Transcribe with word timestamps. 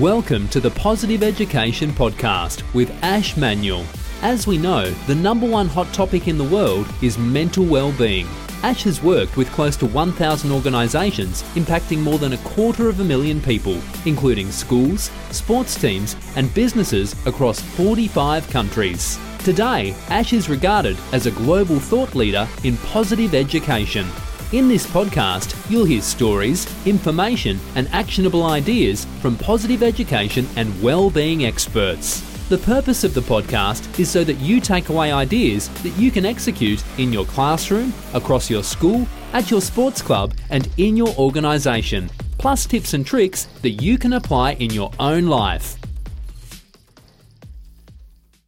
Welcome 0.00 0.48
to 0.48 0.60
the 0.60 0.72
Positive 0.72 1.22
Education 1.22 1.90
Podcast 1.90 2.62
with 2.74 2.90
Ash 3.02 3.34
Manuel. 3.34 3.86
As 4.20 4.46
we 4.46 4.58
know, 4.58 4.90
the 5.06 5.14
number 5.14 5.48
one 5.48 5.68
hot 5.68 5.90
topic 5.94 6.28
in 6.28 6.36
the 6.36 6.44
world 6.44 6.86
is 7.00 7.16
mental 7.16 7.64
well-being. 7.64 8.26
Ash 8.62 8.82
has 8.82 9.02
worked 9.02 9.38
with 9.38 9.50
close 9.52 9.74
to 9.76 9.86
1,000 9.86 10.52
organisations 10.52 11.44
impacting 11.54 12.00
more 12.00 12.18
than 12.18 12.34
a 12.34 12.38
quarter 12.38 12.90
of 12.90 13.00
a 13.00 13.04
million 13.04 13.40
people, 13.40 13.80
including 14.04 14.50
schools, 14.50 15.10
sports 15.30 15.80
teams, 15.80 16.14
and 16.36 16.52
businesses 16.52 17.14
across 17.24 17.62
45 17.62 18.50
countries. 18.50 19.18
Today, 19.38 19.96
Ash 20.10 20.34
is 20.34 20.50
regarded 20.50 20.98
as 21.12 21.24
a 21.24 21.30
global 21.30 21.80
thought 21.80 22.14
leader 22.14 22.46
in 22.64 22.76
positive 22.78 23.34
education. 23.34 24.06
In 24.52 24.68
this 24.68 24.86
podcast, 24.86 25.68
you'll 25.68 25.86
hear 25.86 26.00
stories, 26.00 26.72
information, 26.86 27.58
and 27.74 27.88
actionable 27.88 28.44
ideas 28.44 29.04
from 29.20 29.36
positive 29.36 29.82
education 29.82 30.46
and 30.54 30.80
well-being 30.80 31.44
experts. 31.44 32.20
The 32.48 32.58
purpose 32.58 33.02
of 33.02 33.12
the 33.12 33.22
podcast 33.22 33.98
is 33.98 34.08
so 34.08 34.22
that 34.22 34.34
you 34.34 34.60
take 34.60 34.88
away 34.88 35.10
ideas 35.10 35.68
that 35.82 35.98
you 35.98 36.12
can 36.12 36.24
execute 36.24 36.84
in 36.96 37.12
your 37.12 37.24
classroom, 37.24 37.92
across 38.14 38.48
your 38.48 38.62
school, 38.62 39.08
at 39.32 39.50
your 39.50 39.60
sports 39.60 40.00
club, 40.00 40.32
and 40.50 40.68
in 40.76 40.96
your 40.96 41.12
organisation, 41.16 42.08
plus 42.38 42.66
tips 42.66 42.94
and 42.94 43.04
tricks 43.04 43.48
that 43.62 43.82
you 43.82 43.98
can 43.98 44.12
apply 44.12 44.52
in 44.52 44.70
your 44.70 44.92
own 45.00 45.26
life. 45.26 45.76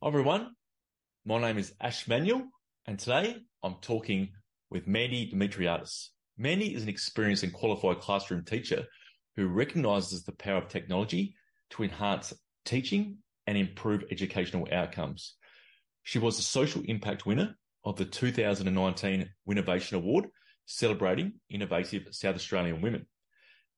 Hi 0.00 0.06
everyone, 0.06 0.54
my 1.26 1.40
name 1.40 1.58
is 1.58 1.74
Ash 1.80 2.06
Manuel, 2.06 2.44
and 2.86 3.00
today 3.00 3.34
I'm 3.64 3.74
talking 3.80 4.28
with 4.70 4.86
Mandi 4.86 5.30
Dimitriadis. 5.32 6.08
Mandi 6.36 6.74
is 6.74 6.82
an 6.82 6.88
experienced 6.88 7.42
and 7.42 7.52
qualified 7.52 8.00
classroom 8.00 8.44
teacher 8.44 8.84
who 9.36 9.48
recognises 9.48 10.24
the 10.24 10.32
power 10.32 10.58
of 10.58 10.68
technology 10.68 11.34
to 11.70 11.82
enhance 11.82 12.32
teaching 12.64 13.18
and 13.46 13.56
improve 13.56 14.04
educational 14.10 14.66
outcomes. 14.72 15.34
She 16.02 16.18
was 16.18 16.36
the 16.36 16.42
social 16.42 16.82
impact 16.86 17.26
winner 17.26 17.56
of 17.84 17.96
the 17.96 18.04
2019 18.04 19.28
Winnovation 19.48 19.92
Award, 19.92 20.26
celebrating 20.66 21.34
innovative 21.48 22.08
South 22.10 22.34
Australian 22.34 22.82
women. 22.82 23.06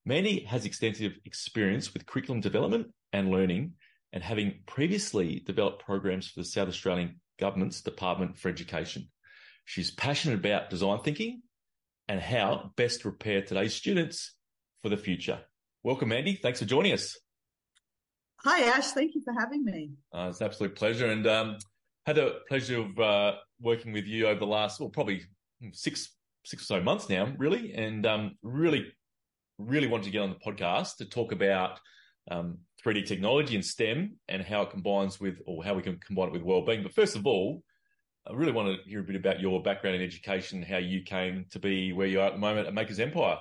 Mandi 0.04 0.44
has 0.44 0.64
extensive 0.64 1.12
experience 1.24 1.92
with 1.92 2.06
curriculum 2.06 2.40
development 2.40 2.88
and 3.12 3.30
learning, 3.30 3.74
and 4.12 4.22
having 4.22 4.60
previously 4.66 5.42
developed 5.46 5.84
programs 5.84 6.28
for 6.28 6.40
the 6.40 6.46
South 6.46 6.68
Australian 6.68 7.20
Government's 7.38 7.80
Department 7.80 8.38
for 8.38 8.48
Education. 8.48 9.08
She's 9.64 9.90
passionate 9.90 10.38
about 10.38 10.70
design 10.70 11.00
thinking 11.00 11.42
and 12.08 12.20
how 12.20 12.72
best 12.76 13.02
to 13.02 13.10
prepare 13.10 13.42
today's 13.42 13.74
students 13.74 14.34
for 14.82 14.88
the 14.88 14.96
future. 14.96 15.40
Welcome, 15.82 16.12
Andy. 16.12 16.34
Thanks 16.34 16.58
for 16.58 16.64
joining 16.64 16.92
us. 16.92 17.16
Hi, 18.44 18.62
Ash. 18.76 18.92
Thank 18.92 19.14
you 19.14 19.22
for 19.22 19.32
having 19.38 19.64
me. 19.64 19.90
Uh, 20.14 20.28
it's 20.30 20.40
an 20.40 20.46
absolute 20.46 20.74
pleasure, 20.74 21.06
and 21.06 21.26
um, 21.26 21.58
had 22.06 22.16
the 22.16 22.40
pleasure 22.48 22.80
of 22.80 22.98
uh, 22.98 23.36
working 23.60 23.92
with 23.92 24.06
you 24.06 24.26
over 24.26 24.40
the 24.40 24.46
last, 24.46 24.80
well, 24.80 24.88
probably 24.88 25.22
six 25.72 26.14
six 26.44 26.62
or 26.62 26.66
so 26.66 26.80
months 26.82 27.08
now, 27.08 27.32
really, 27.38 27.74
and 27.74 28.06
um, 28.06 28.36
really, 28.42 28.86
really 29.58 29.86
wanted 29.86 30.04
to 30.04 30.10
get 30.10 30.22
on 30.22 30.30
the 30.30 30.36
podcast 30.36 30.96
to 30.96 31.04
talk 31.04 31.32
about 31.32 31.78
um, 32.30 32.58
3D 32.84 33.06
technology 33.06 33.54
and 33.54 33.64
STEM 33.64 34.16
and 34.28 34.42
how 34.42 34.62
it 34.62 34.70
combines 34.70 35.20
with, 35.20 35.38
or 35.46 35.62
how 35.62 35.74
we 35.74 35.82
can 35.82 35.98
combine 35.98 36.28
it 36.28 36.32
with 36.32 36.42
well-being. 36.42 36.82
But 36.82 36.94
first 36.94 37.16
of 37.16 37.26
all, 37.26 37.62
I 38.26 38.34
really 38.34 38.52
want 38.52 38.68
to 38.68 38.88
hear 38.88 39.00
a 39.00 39.04
bit 39.04 39.16
about 39.16 39.40
your 39.40 39.62
background 39.62 39.96
in 39.96 40.02
education, 40.02 40.62
how 40.62 40.76
you 40.76 41.02
came 41.02 41.46
to 41.50 41.58
be 41.58 41.92
where 41.92 42.06
you 42.06 42.20
are 42.20 42.28
at 42.28 42.34
the 42.34 42.38
moment 42.38 42.66
at 42.66 42.74
Makers 42.74 43.00
Empire. 43.00 43.38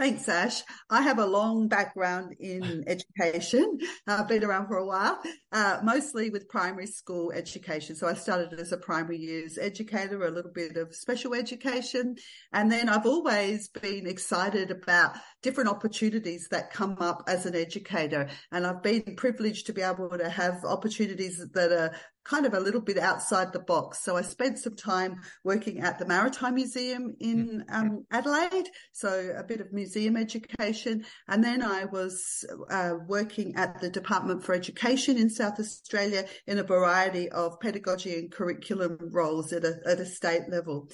Thanks, 0.00 0.26
Ash. 0.30 0.62
I 0.88 1.02
have 1.02 1.18
a 1.18 1.26
long 1.26 1.68
background 1.68 2.34
in 2.40 2.84
education. 2.86 3.76
I've 4.06 4.28
been 4.28 4.44
around 4.44 4.68
for 4.68 4.78
a 4.78 4.86
while, 4.86 5.20
uh, 5.52 5.80
mostly 5.82 6.30
with 6.30 6.48
primary 6.48 6.86
school 6.86 7.32
education. 7.32 7.96
So 7.96 8.06
I 8.06 8.14
started 8.14 8.58
as 8.58 8.72
a 8.72 8.78
primary 8.78 9.18
years 9.18 9.58
educator, 9.58 10.24
a 10.24 10.30
little 10.30 10.52
bit 10.52 10.78
of 10.78 10.94
special 10.94 11.34
education. 11.34 12.16
And 12.54 12.72
then 12.72 12.88
I've 12.88 13.04
always 13.04 13.68
been 13.68 14.06
excited 14.06 14.70
about 14.70 15.16
different 15.42 15.68
opportunities 15.68 16.48
that 16.50 16.72
come 16.72 16.96
up 17.00 17.24
as 17.26 17.44
an 17.44 17.54
educator. 17.54 18.30
And 18.52 18.66
I've 18.66 18.82
been 18.82 19.16
privileged 19.16 19.66
to 19.66 19.74
be 19.74 19.82
able 19.82 20.16
to 20.16 20.30
have 20.30 20.64
opportunities 20.64 21.44
that 21.52 21.72
are 21.72 21.94
kind 22.24 22.46
of 22.46 22.54
a 22.54 22.60
little 22.60 22.80
bit 22.80 22.98
outside 22.98 23.52
the 23.52 23.60
box. 23.60 24.02
So 24.04 24.16
I 24.16 24.22
spent 24.22 24.58
some 24.58 24.76
time 24.76 25.20
working 25.44 25.80
at 25.80 25.98
the 25.98 26.06
Maritime 26.06 26.54
Museum 26.54 27.16
in 27.20 27.64
mm-hmm. 27.68 27.74
um, 27.74 28.06
Adelaide, 28.10 28.68
so 28.92 29.34
a 29.36 29.42
bit 29.42 29.60
of 29.60 29.72
museum 29.72 30.16
education. 30.16 31.04
And 31.28 31.42
then 31.42 31.62
I 31.62 31.86
was 31.86 32.44
uh, 32.70 32.94
working 33.06 33.56
at 33.56 33.80
the 33.80 33.88
Department 33.88 34.44
for 34.44 34.54
Education 34.54 35.16
in 35.16 35.30
South 35.30 35.58
Australia 35.58 36.26
in 36.46 36.58
a 36.58 36.62
variety 36.62 37.28
of 37.30 37.60
pedagogy 37.60 38.18
and 38.18 38.30
curriculum 38.30 38.98
roles 39.00 39.52
at 39.52 39.64
a, 39.64 39.80
at 39.86 40.00
a 40.00 40.06
state 40.06 40.48
level. 40.48 40.88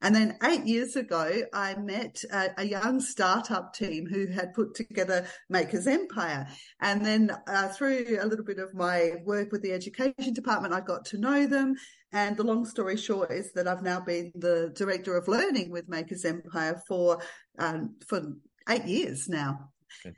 And 0.00 0.14
then 0.14 0.36
eight 0.44 0.64
years 0.64 0.96
ago, 0.96 1.42
I 1.52 1.74
met 1.74 2.22
a, 2.32 2.50
a, 2.58 2.64
young 2.64 3.00
startup 3.00 3.74
team 3.74 4.06
who 4.06 4.26
had 4.26 4.54
put 4.54 4.74
together 4.74 5.26
Makers 5.48 5.86
Empire. 5.86 6.46
And 6.80 7.04
then 7.04 7.32
uh, 7.48 7.68
through 7.68 8.18
a 8.20 8.26
little 8.26 8.44
bit 8.44 8.58
of 8.58 8.74
my 8.74 9.14
work 9.24 9.50
with 9.50 9.62
the 9.62 9.72
education 9.72 10.32
department, 10.34 10.74
I 10.74 10.80
got 10.80 11.04
to 11.06 11.18
know 11.18 11.46
them. 11.46 11.74
And 12.12 12.36
the 12.36 12.44
long 12.44 12.64
story 12.64 12.96
short 12.96 13.32
is 13.32 13.52
that 13.52 13.66
I've 13.66 13.82
now 13.82 14.00
been 14.00 14.32
the 14.34 14.72
director 14.74 15.16
of 15.16 15.28
learning 15.28 15.70
with 15.70 15.88
Makers 15.88 16.24
Empire 16.24 16.80
for 16.86 17.18
um, 17.58 17.96
for 18.06 18.34
eight 18.68 18.84
years 18.84 19.28
now. 19.28 19.70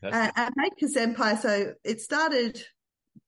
Uh, 0.03 0.31
at 0.37 0.53
Makers 0.57 0.97
Empire, 0.97 1.39
so 1.41 1.75
it 1.85 2.01
started 2.01 2.61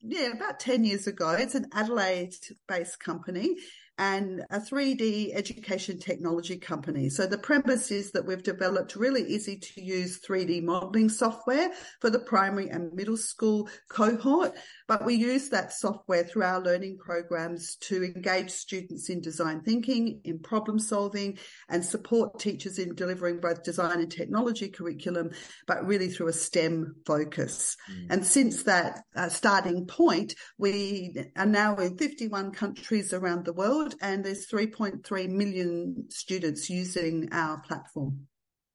yeah, 0.00 0.32
about 0.32 0.60
10 0.60 0.84
years 0.84 1.06
ago. 1.06 1.30
It's 1.30 1.54
an 1.54 1.66
Adelaide 1.72 2.34
based 2.68 2.98
company 2.98 3.56
and 4.02 4.44
a 4.50 4.58
3D 4.58 5.32
education 5.32 5.96
technology 5.96 6.56
company. 6.56 7.08
So 7.08 7.24
the 7.24 7.38
premise 7.38 7.92
is 7.92 8.10
that 8.12 8.26
we've 8.26 8.42
developed 8.42 8.96
really 8.96 9.22
easy 9.22 9.56
to 9.58 9.80
use 9.80 10.18
3D 10.18 10.64
modeling 10.64 11.08
software 11.08 11.70
for 12.00 12.10
the 12.10 12.18
primary 12.18 12.68
and 12.68 12.92
middle 12.94 13.16
school 13.16 13.68
cohort. 13.88 14.56
But 14.88 15.04
we 15.04 15.14
use 15.14 15.50
that 15.50 15.72
software 15.72 16.24
through 16.24 16.42
our 16.42 16.60
learning 16.60 16.98
programs 16.98 17.76
to 17.76 18.02
engage 18.02 18.50
students 18.50 19.08
in 19.08 19.20
design 19.20 19.60
thinking, 19.60 20.20
in 20.24 20.40
problem 20.40 20.80
solving, 20.80 21.38
and 21.68 21.84
support 21.84 22.40
teachers 22.40 22.80
in 22.80 22.96
delivering 22.96 23.38
both 23.38 23.62
design 23.62 24.00
and 24.00 24.10
technology 24.10 24.68
curriculum, 24.68 25.30
but 25.68 25.86
really 25.86 26.08
through 26.08 26.26
a 26.26 26.32
STEM 26.32 26.96
focus. 27.06 27.76
Mm. 27.88 28.06
And 28.10 28.26
since 28.26 28.64
that 28.64 29.04
uh, 29.14 29.28
starting 29.28 29.86
point, 29.86 30.34
we 30.58 31.14
are 31.36 31.46
now 31.46 31.76
in 31.76 31.96
51 31.96 32.50
countries 32.50 33.12
around 33.12 33.44
the 33.44 33.52
world, 33.52 33.91
and 34.00 34.24
there's 34.24 34.48
3.3 34.48 35.28
million 35.28 36.06
students 36.08 36.70
using 36.70 37.28
our 37.32 37.58
platform. 37.60 38.26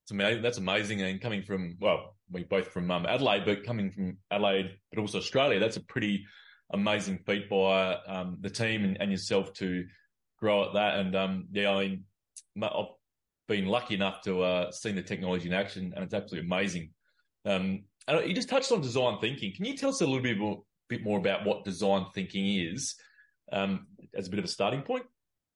It's 0.03 0.11
amazing. 0.11 0.41
That's 0.41 0.57
amazing. 0.57 1.01
And 1.01 1.19
coming 1.19 1.43
from, 1.43 1.77
well, 1.79 2.15
we 2.31 2.43
both 2.43 2.69
from 2.69 2.89
um, 2.91 3.05
Adelaide, 3.05 3.45
but 3.45 3.65
coming 3.65 3.91
from 3.91 4.17
Adelaide, 4.31 4.71
but 4.91 4.99
also 4.99 5.17
Australia, 5.17 5.59
that's 5.59 5.77
a 5.77 5.81
pretty 5.81 6.25
amazing 6.71 7.19
feat 7.25 7.49
by 7.49 7.95
um, 8.07 8.37
the 8.41 8.49
team 8.49 8.83
and, 8.83 8.97
and, 8.99 9.11
yourself 9.11 9.53
to 9.53 9.85
grow 10.39 10.65
at 10.65 10.73
that. 10.73 10.99
And 10.99 11.15
um, 11.15 11.47
yeah, 11.51 11.71
I 11.71 11.87
mean, 11.87 12.03
I've 12.61 12.85
been 13.47 13.65
lucky 13.65 13.95
enough 13.95 14.21
to 14.21 14.41
uh, 14.41 14.71
see 14.71 14.91
the 14.91 15.01
technology 15.01 15.47
in 15.47 15.53
action, 15.53 15.93
and 15.95 16.03
it's 16.03 16.13
absolutely 16.13 16.47
amazing. 16.47 16.91
Um, 17.45 17.83
and 18.07 18.27
you 18.27 18.33
just 18.33 18.49
touched 18.49 18.71
on 18.71 18.81
design 18.81 19.19
thinking. 19.19 19.53
Can 19.55 19.65
you 19.65 19.75
tell 19.75 19.89
us 19.89 20.01
a 20.01 20.05
little 20.05 20.21
bit 20.21 20.37
more, 20.37 20.63
bit 20.89 21.03
more 21.03 21.19
about 21.19 21.45
what 21.45 21.65
design 21.65 22.05
thinking 22.13 22.59
is 22.59 22.95
um, 23.51 23.87
as 24.15 24.27
a 24.27 24.29
bit 24.29 24.39
of 24.39 24.45
a 24.45 24.49
starting 24.49 24.81
point? 24.81 25.05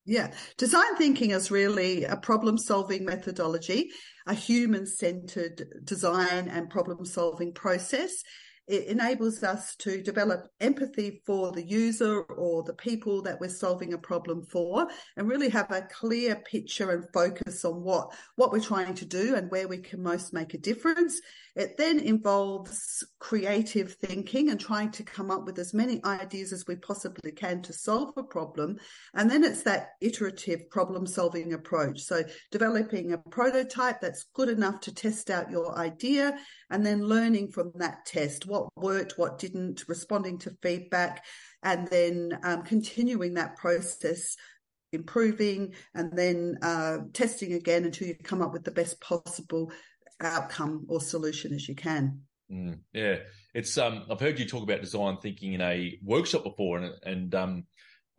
Yeah. 0.06 0.34
Design 0.58 0.96
thinking 0.98 1.32
is 1.32 1.52
really 1.52 2.06
a 2.06 2.18
problem 2.18 2.58
solving 2.58 3.06
methodology, 3.06 3.92
a 4.26 4.34
human 4.34 4.88
centered 4.88 5.64
design 5.84 6.48
and 6.48 6.70
problem 6.70 7.06
solving 7.06 7.54
process. 7.54 8.24
It 8.68 8.88
enables 8.88 9.44
us 9.44 9.76
to 9.78 10.02
develop 10.02 10.48
empathy 10.60 11.22
for 11.26 11.52
the 11.52 11.68
user 11.68 12.22
or 12.22 12.64
the 12.64 12.74
people 12.74 13.22
that 13.24 13.40
we're 13.40 13.50
solving 13.50 13.94
a 13.94 13.98
problem 13.98 14.46
for 14.46 14.88
and 15.18 15.28
really 15.28 15.50
have 15.50 15.70
a 15.72 15.88
clear 15.92 16.36
picture 16.36 16.92
and 16.92 17.06
focus 17.14 17.66
on 17.66 17.84
what, 17.84 18.14
what 18.38 18.52
we're 18.52 18.60
trying 18.60 18.94
to 18.96 19.06
do 19.06 19.36
and 19.36 19.52
where 19.52 19.68
we 19.68 19.80
can 19.80 20.02
most 20.02 20.32
make 20.32 20.54
a 20.54 20.58
difference. 20.58 21.20
It 21.56 21.78
then 21.78 22.00
involves 22.00 23.04
creative 23.20 23.94
thinking 23.94 24.50
and 24.50 24.60
trying 24.60 24.92
to 24.92 25.04
come 25.04 25.30
up 25.30 25.46
with 25.46 25.60
as 25.60 25.74
many 25.74 26.02
ideas 26.06 26.54
as 26.54 26.66
we 26.68 26.76
possibly 26.78 27.32
can 27.32 27.62
to 27.64 27.74
solve 27.74 28.14
a 28.16 28.24
problem. 28.24 28.78
And 29.14 29.30
then 29.30 29.44
it's 29.44 29.64
that 29.64 29.90
iterative 30.00 30.70
problem 30.70 31.06
solving 31.06 31.54
approach. 31.54 32.02
So 32.02 32.24
developing 32.52 33.12
a 33.12 33.18
prototype 33.18 34.00
that's 34.00 34.28
good 34.34 34.50
enough 34.50 34.80
to 34.82 34.94
test 34.94 35.30
out 35.30 35.52
your 35.52 35.78
idea 35.78 36.38
and 36.70 36.86
then 36.86 37.08
learning 37.08 37.52
from 37.52 37.74
that 37.76 38.06
test 38.06 38.46
what 38.46 38.70
worked, 38.78 39.18
what 39.18 39.38
didn't, 39.38 39.84
responding 39.90 40.40
to 40.40 40.56
feedback, 40.62 41.26
and 41.64 41.88
then 41.90 42.40
um, 42.44 42.64
continuing 42.64 43.34
that 43.34 43.58
process 43.58 44.36
improving 44.94 45.74
and 45.96 46.12
then 46.18 46.58
uh, 46.62 46.98
testing 47.14 47.54
again 47.54 47.86
until 47.86 48.08
you 48.08 48.16
come 48.24 48.42
up 48.42 48.52
with 48.52 48.64
the 48.64 48.72
best 48.72 49.00
possible 49.00 49.72
outcome 50.26 50.86
or 50.90 51.02
solution 51.02 51.54
as 51.54 51.68
you 51.68 51.76
can. 51.76 52.22
Mm, 52.52 52.80
yeah, 52.94 53.18
it's 53.54 53.78
um. 53.78 54.06
I've 54.10 54.20
heard 54.20 54.40
you 54.40 54.46
talk 54.46 54.64
about 54.64 54.82
design 54.82 55.18
thinking 55.22 55.54
in 55.54 55.62
a 55.62 55.98
workshop 56.04 56.44
before, 56.44 56.80
and 56.80 56.94
and 57.04 57.36
um, 57.36 57.64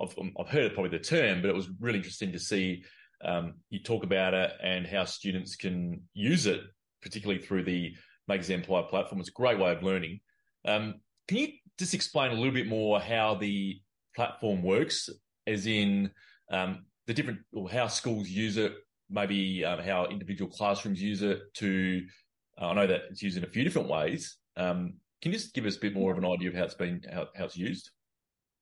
I've 0.01 0.15
I've 0.39 0.49
heard 0.49 0.75
probably 0.75 0.97
the 0.97 1.05
term, 1.05 1.43
but 1.43 1.51
it 1.51 1.55
was 1.55 1.69
really 1.81 1.99
interesting 1.99 2.33
to 2.33 2.39
see 2.39 2.85
um 3.25 3.55
you 3.71 3.81
talk 3.81 4.05
about 4.05 4.35
it 4.35 4.53
and 4.63 4.87
how 4.87 5.05
students 5.05 5.57
can 5.57 6.03
use 6.15 6.47
it, 6.47 6.61
particularly 7.03 7.43
through 7.43 7.65
the 7.65 7.95
Makers 8.27 8.51
Empire 8.51 8.85
platform. 8.85 9.21
It's 9.21 9.29
a 9.29 9.33
great 9.33 9.59
way 9.59 9.73
of 9.73 9.83
learning. 9.83 10.21
Um, 10.65 10.95
can 11.29 11.37
you 11.39 11.49
just 11.79 11.95
explain 11.95 12.31
a 12.31 12.35
little 12.35 12.53
bit 12.53 12.69
more 12.69 13.01
how 13.01 13.35
the 13.35 13.81
platform 14.17 14.63
works, 14.63 15.09
as 15.47 15.67
in 15.67 16.11
um, 16.51 16.87
the 17.07 17.15
different 17.15 17.41
or 17.53 17.71
how 17.71 17.89
schools 17.89 18.29
use 18.29 18.57
it, 18.57 18.73
maybe 19.13 19.65
um, 19.65 19.81
how 19.81 20.07
individual 20.07 20.51
classrooms 20.51 21.01
use 21.01 21.23
it 21.23 21.41
to 21.55 22.03
uh, 22.61 22.69
I 22.69 22.75
know 22.75 22.87
that 22.87 23.03
it's 23.11 23.23
used 23.23 23.37
in 23.37 23.45
a 23.45 23.49
few 23.49 23.65
different 23.65 23.89
ways. 23.89 24.37
Um, 24.57 24.95
can 25.21 25.33
you 25.33 25.39
just 25.39 25.55
give 25.55 25.67
us 25.67 25.77
a 25.77 25.81
bit 25.81 25.95
more 25.95 26.13
of 26.13 26.19
an 26.19 26.27
idea 26.27 26.49
of 26.49 26.55
how 26.55 26.65
it's 26.65 26.75
been 26.75 27.01
how, 27.11 27.29
how 27.37 27.45
it's 27.45 27.57
used? 27.57 27.91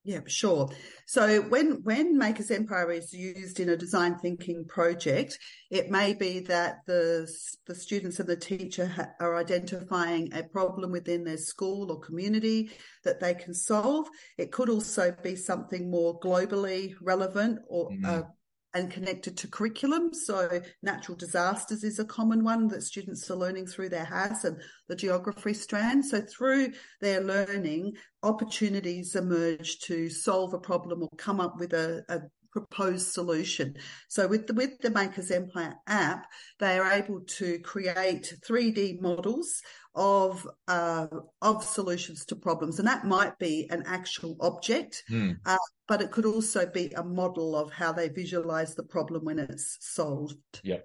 Yeah, 0.02 0.20
sure. 0.26 0.70
So 1.06 1.42
when 1.42 1.82
when 1.82 2.16
Makers 2.16 2.50
Empire 2.50 2.90
is 2.90 3.12
used 3.12 3.60
in 3.60 3.68
a 3.68 3.76
design 3.76 4.18
thinking 4.18 4.64
project, 4.66 5.38
it 5.70 5.90
may 5.90 6.14
be 6.14 6.40
that 6.40 6.76
the 6.86 7.30
the 7.66 7.74
students 7.74 8.18
and 8.18 8.28
the 8.28 8.36
teacher 8.36 8.86
ha- 8.86 9.10
are 9.20 9.36
identifying 9.36 10.32
a 10.32 10.42
problem 10.42 10.90
within 10.90 11.24
their 11.24 11.36
school 11.36 11.92
or 11.92 12.00
community 12.00 12.70
that 13.04 13.20
they 13.20 13.34
can 13.34 13.52
solve. 13.52 14.08
It 14.38 14.52
could 14.52 14.70
also 14.70 15.14
be 15.22 15.36
something 15.36 15.90
more 15.90 16.18
globally 16.18 16.94
relevant 17.02 17.58
or 17.68 17.90
mm. 17.90 18.06
uh, 18.06 18.22
and 18.74 18.90
connected 18.90 19.36
to 19.36 19.48
curriculum. 19.48 20.12
So 20.14 20.60
natural 20.82 21.16
disasters 21.16 21.84
is 21.84 21.98
a 21.98 22.04
common 22.04 22.44
one 22.44 22.68
that 22.68 22.82
students 22.82 23.30
are 23.30 23.36
learning 23.36 23.66
through 23.66 23.88
their 23.88 24.04
HASS 24.04 24.44
and 24.44 24.60
the 24.88 24.96
geography 24.96 25.54
strand. 25.54 26.04
So 26.04 26.20
through 26.20 26.72
their 27.00 27.20
learning, 27.20 27.94
opportunities 28.22 29.16
emerge 29.16 29.80
to 29.80 30.08
solve 30.08 30.54
a 30.54 30.58
problem 30.58 31.02
or 31.02 31.08
come 31.16 31.40
up 31.40 31.58
with 31.58 31.72
a, 31.72 32.04
a 32.08 32.20
proposed 32.52 33.12
solution. 33.12 33.76
So 34.08 34.26
with 34.26 34.46
the, 34.46 34.54
with 34.54 34.78
the 34.80 34.90
Makers 34.90 35.30
Empire 35.30 35.74
app, 35.86 36.26
they 36.58 36.78
are 36.78 36.92
able 36.92 37.20
to 37.20 37.58
create 37.60 38.34
3D 38.46 39.00
models 39.00 39.62
of 39.94 40.46
uh, 40.68 41.08
of 41.42 41.64
solutions 41.64 42.24
to 42.26 42.36
problems, 42.36 42.78
and 42.78 42.86
that 42.86 43.04
might 43.04 43.38
be 43.38 43.68
an 43.70 43.82
actual 43.86 44.36
object, 44.40 45.02
mm. 45.10 45.36
uh, 45.44 45.56
but 45.88 46.00
it 46.00 46.12
could 46.12 46.26
also 46.26 46.66
be 46.66 46.92
a 46.96 47.02
model 47.02 47.56
of 47.56 47.72
how 47.72 47.92
they 47.92 48.08
visualize 48.08 48.74
the 48.74 48.84
problem 48.84 49.24
when 49.24 49.38
it's 49.38 49.76
solved. 49.80 50.36
Yeah. 50.62 50.78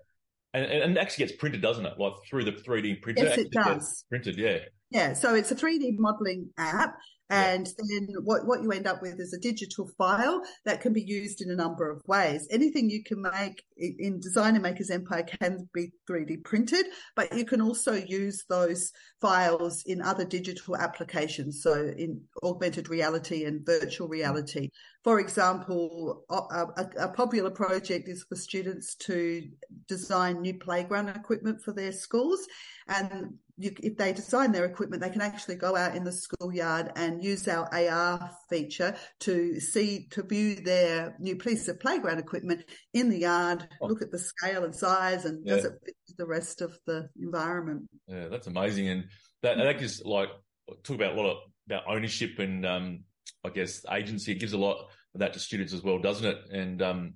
And, 0.55 0.65
and 0.65 0.97
it 0.97 0.99
actually 0.99 1.25
gets 1.25 1.37
printed, 1.37 1.61
doesn't 1.61 1.85
it? 1.85 1.99
Like 1.99 2.13
through 2.29 2.45
the 2.45 2.53
3D 2.53 3.01
printer. 3.01 3.25
Yes, 3.25 3.37
it 3.37 3.51
does. 3.51 4.05
Printed, 4.09 4.37
yeah. 4.37 4.59
Yeah. 4.89 5.13
So 5.13 5.35
it's 5.35 5.51
a 5.51 5.55
3D 5.55 5.97
modeling 5.97 6.49
app 6.57 6.95
and 7.29 7.67
yeah. 7.67 7.73
then 7.89 8.07
what, 8.23 8.45
what 8.45 8.61
you 8.61 8.71
end 8.71 8.87
up 8.87 9.01
with 9.01 9.19
is 9.19 9.33
a 9.33 9.39
digital 9.39 9.89
file 9.97 10.41
that 10.65 10.81
can 10.81 10.93
be 10.93 11.01
used 11.01 11.41
in 11.41 11.49
a 11.49 11.55
number 11.55 11.89
of 11.89 12.01
ways. 12.07 12.47
Anything 12.51 12.89
you 12.89 13.03
can 13.03 13.21
make 13.21 13.63
in 13.77 14.19
Designer 14.19 14.59
Makers 14.59 14.91
Empire 14.91 15.23
can 15.23 15.67
be 15.73 15.91
3D 16.09 16.43
printed, 16.43 16.85
but 17.15 17.35
you 17.35 17.45
can 17.45 17.61
also 17.61 17.93
use 17.93 18.43
those 18.47 18.91
files 19.21 19.83
in 19.85 20.01
other 20.01 20.25
digital 20.25 20.77
applications. 20.77 21.61
So 21.63 21.91
in 21.97 22.21
augmented 22.43 22.89
reality 22.89 23.45
and 23.45 23.65
virtual 23.65 24.07
mm. 24.07 24.11
reality. 24.11 24.69
For 25.05 25.19
example, 25.19 26.25
a, 26.31 26.33
a, 26.33 26.89
a 27.01 27.09
popular 27.09 27.51
project 27.51 28.09
is 28.09 28.25
for 28.27 28.35
students 28.35 28.95
to 29.01 29.47
design 29.87 30.41
new 30.41 30.55
playground 30.55 31.09
equipment 31.09 31.61
for 31.61 31.73
their 31.73 31.91
schools. 31.91 32.47
And 32.87 33.35
you, 33.55 33.71
if 33.83 33.97
they 33.97 34.13
design 34.13 34.51
their 34.51 34.65
equipment, 34.65 35.03
they 35.03 35.11
can 35.11 35.21
actually 35.21 35.57
go 35.57 35.75
out 35.75 35.95
in 35.95 36.05
the 36.05 36.11
schoolyard 36.11 36.91
and 36.95 37.23
use 37.23 37.47
our 37.47 37.71
AR 37.71 38.31
feature 38.49 38.95
to 39.19 39.59
see, 39.59 40.07
to 40.09 40.23
view 40.23 40.55
their 40.55 41.15
new 41.19 41.35
piece 41.35 41.67
of 41.67 41.79
playground 41.79 42.17
equipment 42.17 42.65
in 42.95 43.09
the 43.09 43.19
yard, 43.19 43.69
oh. 43.81 43.85
look 43.85 44.01
at 44.01 44.09
the 44.09 44.17
scale 44.17 44.63
and 44.63 44.73
size 44.73 45.25
and 45.25 45.45
yeah. 45.45 45.53
does 45.53 45.65
it 45.65 45.73
fit 45.85 45.95
the 46.17 46.25
rest 46.25 46.61
of 46.61 46.79
the 46.87 47.07
environment. 47.21 47.87
Yeah, 48.07 48.27
that's 48.29 48.47
amazing. 48.47 48.87
And 48.87 49.03
that, 49.43 49.57
that 49.57 49.77
gives 49.77 50.01
like, 50.03 50.29
talk 50.81 50.95
about 50.95 51.13
a 51.13 51.21
lot 51.21 51.29
of, 51.29 51.37
about 51.67 51.83
ownership 51.87 52.39
and, 52.39 52.65
um, 52.65 53.03
I 53.45 53.49
guess 53.49 53.85
agency. 53.91 54.31
It 54.31 54.39
gives 54.39 54.53
a 54.53 54.57
lot 54.57 54.89
of 55.13 55.19
that 55.19 55.33
to 55.33 55.39
students 55.39 55.73
as 55.73 55.83
well, 55.83 55.99
doesn't 55.99 56.25
it? 56.25 56.37
And, 56.51 56.81
um, 56.81 57.13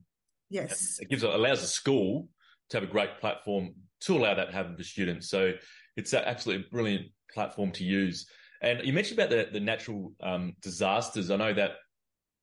yes, 0.49 0.99
it 0.99 1.09
gives, 1.09 1.23
allows 1.23 1.61
the 1.61 1.67
school 1.67 2.29
to 2.69 2.77
have 2.77 2.83
a 2.87 2.91
great 2.91 3.19
platform 3.19 3.73
to 4.01 4.17
allow 4.17 4.33
that 4.33 4.45
to 4.45 4.53
happen 4.53 4.77
for 4.77 4.83
students. 4.83 5.29
So, 5.29 5.53
it's 5.97 6.13
an 6.13 6.23
absolutely 6.25 6.65
brilliant 6.71 7.07
platform 7.33 7.71
to 7.73 7.83
use. 7.83 8.27
And 8.61 8.81
you 8.85 8.93
mentioned 8.93 9.19
about 9.19 9.29
the, 9.29 9.49
the 9.51 9.59
natural 9.59 10.13
um, 10.21 10.55
disasters. 10.61 11.31
I 11.31 11.35
know 11.35 11.53
that 11.53 11.71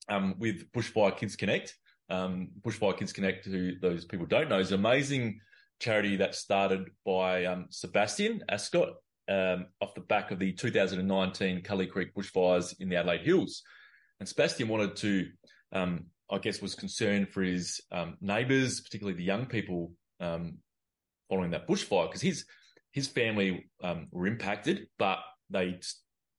um, 0.09 0.35
with 0.39 0.71
Bushfire 0.73 1.17
Kids 1.17 1.37
Connect, 1.37 1.75
um, 2.11 2.49
Bushfire 2.61 2.99
Kids 2.99 3.13
Connect, 3.13 3.45
who 3.47 3.79
those 3.81 4.05
people 4.05 4.27
don't 4.27 4.49
know, 4.49 4.59
is 4.59 4.73
an 4.73 4.81
amazing 4.81 5.41
charity 5.81 6.17
that 6.17 6.35
started 6.35 6.89
by 7.05 7.45
um, 7.45 7.67
Sebastian 7.71 8.43
Ascot 8.49 8.91
um, 9.29 9.67
off 9.81 9.95
the 9.95 10.01
back 10.03 10.31
of 10.31 10.39
the 10.39 10.53
2019 10.53 11.63
Cudlee 11.63 11.91
Creek 11.91 12.15
bushfires 12.15 12.75
in 12.81 12.89
the 12.89 12.97
Adelaide 12.97 13.23
Hills. 13.23 13.63
And 14.21 14.29
Sebastian 14.29 14.69
wanted 14.69 14.97
to, 14.97 15.27
um, 15.73 16.07
I 16.31 16.39
guess, 16.39 16.63
was 16.63 16.75
concerned 16.75 17.29
for 17.29 17.43
his 17.43 17.81
neighbours, 18.21 18.81
particularly 18.81 19.17
the 19.17 19.25
young 19.25 19.47
people 19.47 19.93
following 20.19 21.51
that 21.51 21.69
bushfire, 21.69 22.09
because 22.09 22.23
his 22.23 22.45
his 22.97 23.09
family 23.09 23.69
um, 23.83 24.07
were 24.11 24.27
impacted, 24.27 24.87
but 24.99 25.19
they 25.51 25.79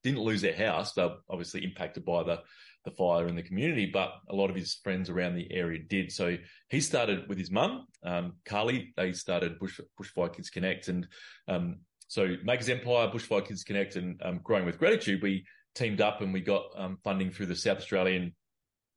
didn't 0.04 0.24
lose 0.24 0.42
their 0.42 0.56
house. 0.56 0.94
They 0.94 1.04
were 1.04 1.18
obviously 1.30 1.63
impacted 1.63 2.04
by 2.04 2.24
the, 2.24 2.39
the 2.84 2.89
fire 2.89 3.28
in 3.28 3.36
the 3.36 3.44
community, 3.44 3.86
but 3.86 4.13
a 4.28 4.36
lot 4.36 4.50
of 4.50 4.56
his 4.56 4.74
friends 4.84 5.07
around 5.07 5.36
the 5.36 5.54
area 5.54 5.80
did. 5.88 6.12
So 6.12 6.36
he 6.72 6.81
started 6.81 7.30
with 7.30 7.38
his 7.38 7.51
mum, 7.51 7.86
um, 8.04 8.38
Carly. 8.44 8.92
They 8.98 9.13
started 9.13 9.60
Bush, 9.60 9.80
Bushfire 10.01 10.34
Kids 10.34 10.50
Connect. 10.50 10.88
And 10.88 11.07
um, 11.48 11.75
so 12.07 12.36
Makers 12.44 12.69
Empire, 12.69 13.09
Bushfire 13.09 13.45
Kids 13.45 13.63
Connect, 13.63 13.95
and 13.95 14.19
um, 14.24 14.39
Growing 14.44 14.65
with 14.65 14.77
Gratitude, 14.77 15.21
we 15.21 15.45
teamed 15.75 16.01
up 16.01 16.21
and 16.21 16.33
we 16.33 16.42
got 16.42 16.65
um, 16.75 16.98
funding 17.04 17.31
through 17.31 17.48
the 17.48 17.56
South 17.56 17.77
Australian 17.77 18.33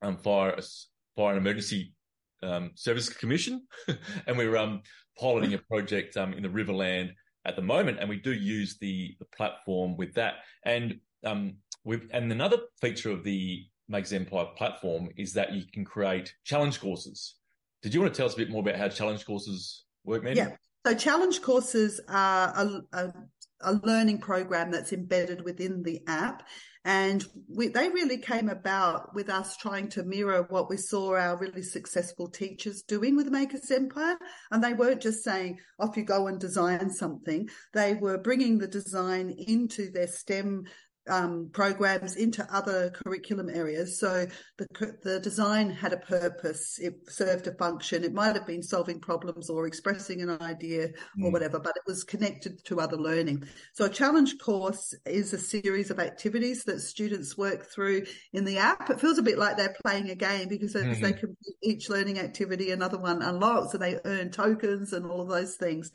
um, 0.02 0.16
Fire, 0.16 0.58
Fire 1.16 1.36
and 1.36 1.38
Emergency 1.38 1.92
um, 2.42 2.70
Service 2.74 3.08
Commission. 3.08 3.66
and 4.26 4.38
we 4.38 4.48
were 4.48 4.78
piloting 5.18 5.54
a 5.54 5.58
project 5.58 6.16
in 6.16 6.42
the 6.42 6.48
Riverland 6.48 7.10
at 7.44 7.56
the 7.56 7.62
moment, 7.62 7.98
and 8.00 8.08
we 8.08 8.16
do 8.16 8.32
use 8.32 8.78
the, 8.80 9.14
the 9.18 9.26
platform 9.36 9.96
with 9.96 10.14
that. 10.14 10.34
And 10.64 11.00
um, 11.24 11.56
with 11.84 12.08
and 12.12 12.30
another 12.30 12.58
feature 12.80 13.10
of 13.10 13.24
the 13.24 13.64
Makers 13.88 14.12
Empire 14.12 14.46
platform 14.56 15.08
is 15.16 15.32
that 15.34 15.52
you 15.52 15.64
can 15.72 15.84
create 15.84 16.32
challenge 16.44 16.80
courses. 16.80 17.36
Did 17.82 17.94
you 17.94 18.00
want 18.00 18.12
to 18.12 18.16
tell 18.16 18.26
us 18.26 18.34
a 18.34 18.36
bit 18.36 18.50
more 18.50 18.60
about 18.60 18.76
how 18.76 18.88
challenge 18.88 19.24
courses 19.24 19.84
work, 20.04 20.22
Mandi? 20.22 20.40
Yeah. 20.40 20.56
So 20.86 20.94
challenge 20.94 21.42
courses 21.42 22.00
are 22.08 22.54
a, 22.56 22.80
a, 22.92 23.12
a 23.60 23.72
learning 23.84 24.18
program 24.18 24.70
that's 24.70 24.92
embedded 24.92 25.44
within 25.44 25.82
the 25.82 26.00
app. 26.06 26.42
And 26.82 27.22
we, 27.46 27.68
they 27.68 27.90
really 27.90 28.16
came 28.16 28.48
about 28.48 29.14
with 29.14 29.28
us 29.28 29.58
trying 29.58 29.90
to 29.90 30.02
mirror 30.02 30.46
what 30.48 30.70
we 30.70 30.78
saw 30.78 31.14
our 31.14 31.36
really 31.36 31.60
successful 31.60 32.30
teachers 32.30 32.80
doing 32.82 33.16
with 33.16 33.26
Makers 33.26 33.70
Empire. 33.70 34.16
And 34.50 34.64
they 34.64 34.72
weren't 34.72 35.02
just 35.02 35.22
saying, 35.22 35.58
off 35.78 35.98
you 35.98 36.04
go 36.04 36.26
and 36.26 36.40
design 36.40 36.88
something. 36.88 37.50
They 37.74 37.92
were 37.94 38.16
bringing 38.16 38.56
the 38.56 38.66
design 38.66 39.34
into 39.36 39.90
their 39.90 40.06
STEM 40.06 40.64
um, 41.08 41.50
programs 41.52 42.16
into 42.16 42.46
other 42.52 42.90
curriculum 42.90 43.48
areas. 43.48 43.98
So 43.98 44.26
the 44.58 44.66
the 45.02 45.20
design 45.20 45.70
had 45.70 45.92
a 45.92 45.98
purpose. 45.98 46.78
It 46.78 46.94
served 47.08 47.46
a 47.46 47.54
function. 47.54 48.04
It 48.04 48.12
might 48.12 48.36
have 48.36 48.46
been 48.46 48.62
solving 48.62 49.00
problems 49.00 49.48
or 49.48 49.66
expressing 49.66 50.22
an 50.22 50.30
idea 50.42 50.88
mm. 50.88 51.24
or 51.24 51.32
whatever, 51.32 51.58
but 51.58 51.76
it 51.76 51.82
was 51.86 52.04
connected 52.04 52.64
to 52.64 52.80
other 52.80 52.96
learning. 52.96 53.44
So 53.72 53.86
a 53.86 53.90
challenge 53.90 54.38
course 54.38 54.94
is 55.06 55.32
a 55.32 55.38
series 55.38 55.90
of 55.90 55.98
activities 55.98 56.64
that 56.64 56.80
students 56.80 57.36
work 57.36 57.66
through 57.70 58.04
in 58.32 58.44
the 58.44 58.58
app. 58.58 58.90
It 58.90 59.00
feels 59.00 59.18
a 59.18 59.22
bit 59.22 59.38
like 59.38 59.56
they're 59.56 59.76
playing 59.84 60.10
a 60.10 60.14
game 60.14 60.48
because 60.48 60.74
mm-hmm. 60.74 60.90
as 60.90 61.00
they 61.00 61.12
complete 61.12 61.56
each 61.62 61.88
learning 61.88 62.18
activity, 62.18 62.70
another 62.70 62.98
one 62.98 63.22
unlocks 63.22 63.74
and 63.74 63.82
they 63.82 63.98
earn 64.04 64.30
tokens 64.30 64.92
and 64.92 65.06
all 65.06 65.22
of 65.22 65.28
those 65.28 65.56
things. 65.56 65.90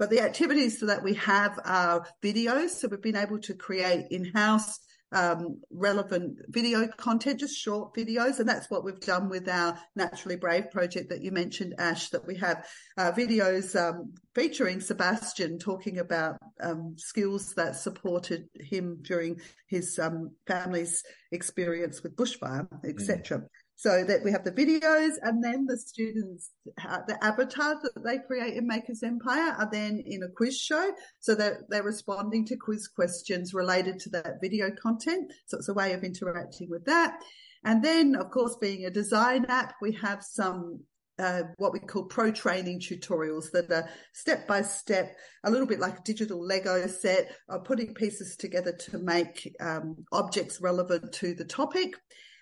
But 0.00 0.08
the 0.08 0.22
activities 0.22 0.80
that 0.80 1.02
we 1.02 1.12
have 1.12 1.60
are 1.62 2.06
videos. 2.22 2.70
So 2.70 2.88
we've 2.88 3.02
been 3.02 3.16
able 3.16 3.38
to 3.40 3.52
create 3.52 4.06
in-house 4.10 4.78
um, 5.12 5.60
relevant 5.70 6.38
video 6.48 6.88
content, 6.88 7.40
just 7.40 7.54
short 7.54 7.92
videos. 7.94 8.38
And 8.38 8.48
that's 8.48 8.70
what 8.70 8.82
we've 8.82 8.98
done 8.98 9.28
with 9.28 9.46
our 9.46 9.78
Naturally 9.94 10.36
Brave 10.36 10.70
project 10.70 11.10
that 11.10 11.20
you 11.20 11.32
mentioned, 11.32 11.74
Ash, 11.78 12.08
that 12.10 12.26
we 12.26 12.36
have 12.36 12.66
uh, 12.96 13.12
videos 13.12 13.78
um, 13.78 14.14
featuring 14.34 14.80
Sebastian 14.80 15.58
talking 15.58 15.98
about 15.98 16.38
um, 16.62 16.94
skills 16.96 17.52
that 17.56 17.76
supported 17.76 18.48
him 18.54 19.00
during 19.02 19.38
his 19.66 19.98
um, 19.98 20.30
family's 20.46 21.04
experience 21.30 22.02
with 22.02 22.16
bushfire, 22.16 22.66
etc. 22.84 23.40
Mm. 23.40 23.46
So 23.80 24.04
that 24.04 24.22
we 24.22 24.30
have 24.30 24.44
the 24.44 24.52
videos 24.52 25.12
and 25.22 25.42
then 25.42 25.64
the 25.64 25.78
students, 25.78 26.50
uh, 26.86 26.98
the 27.08 27.16
avatars 27.24 27.78
that 27.80 28.04
they 28.04 28.18
create 28.18 28.58
in 28.58 28.66
Makers 28.66 29.02
Empire 29.02 29.56
are 29.58 29.70
then 29.72 30.02
in 30.04 30.22
a 30.22 30.28
quiz 30.28 30.60
show. 30.60 30.92
So 31.20 31.34
that 31.36 31.70
they're 31.70 31.82
responding 31.82 32.44
to 32.48 32.58
quiz 32.58 32.88
questions 32.88 33.54
related 33.54 33.98
to 34.00 34.10
that 34.10 34.42
video 34.42 34.70
content. 34.70 35.32
So 35.46 35.56
it's 35.56 35.70
a 35.70 35.72
way 35.72 35.94
of 35.94 36.04
interacting 36.04 36.68
with 36.68 36.84
that. 36.84 37.22
And 37.64 37.82
then, 37.82 38.16
of 38.16 38.30
course, 38.30 38.54
being 38.60 38.84
a 38.84 38.90
design 38.90 39.46
app, 39.48 39.72
we 39.80 39.92
have 39.92 40.22
some 40.22 40.80
uh, 41.18 41.44
what 41.56 41.72
we 41.72 41.80
call 41.80 42.04
pro 42.04 42.30
training 42.30 42.80
tutorials 42.80 43.50
that 43.52 43.70
are 43.70 43.88
step 44.12 44.46
by 44.46 44.60
step, 44.60 45.16
a 45.44 45.50
little 45.50 45.66
bit 45.66 45.80
like 45.80 45.98
a 46.00 46.02
digital 46.02 46.46
Lego 46.46 46.86
set, 46.86 47.30
of 47.48 47.64
putting 47.64 47.94
pieces 47.94 48.36
together 48.36 48.72
to 48.72 48.98
make 48.98 49.54
um, 49.58 49.96
objects 50.12 50.60
relevant 50.60 51.12
to 51.12 51.32
the 51.32 51.46
topic. 51.46 51.94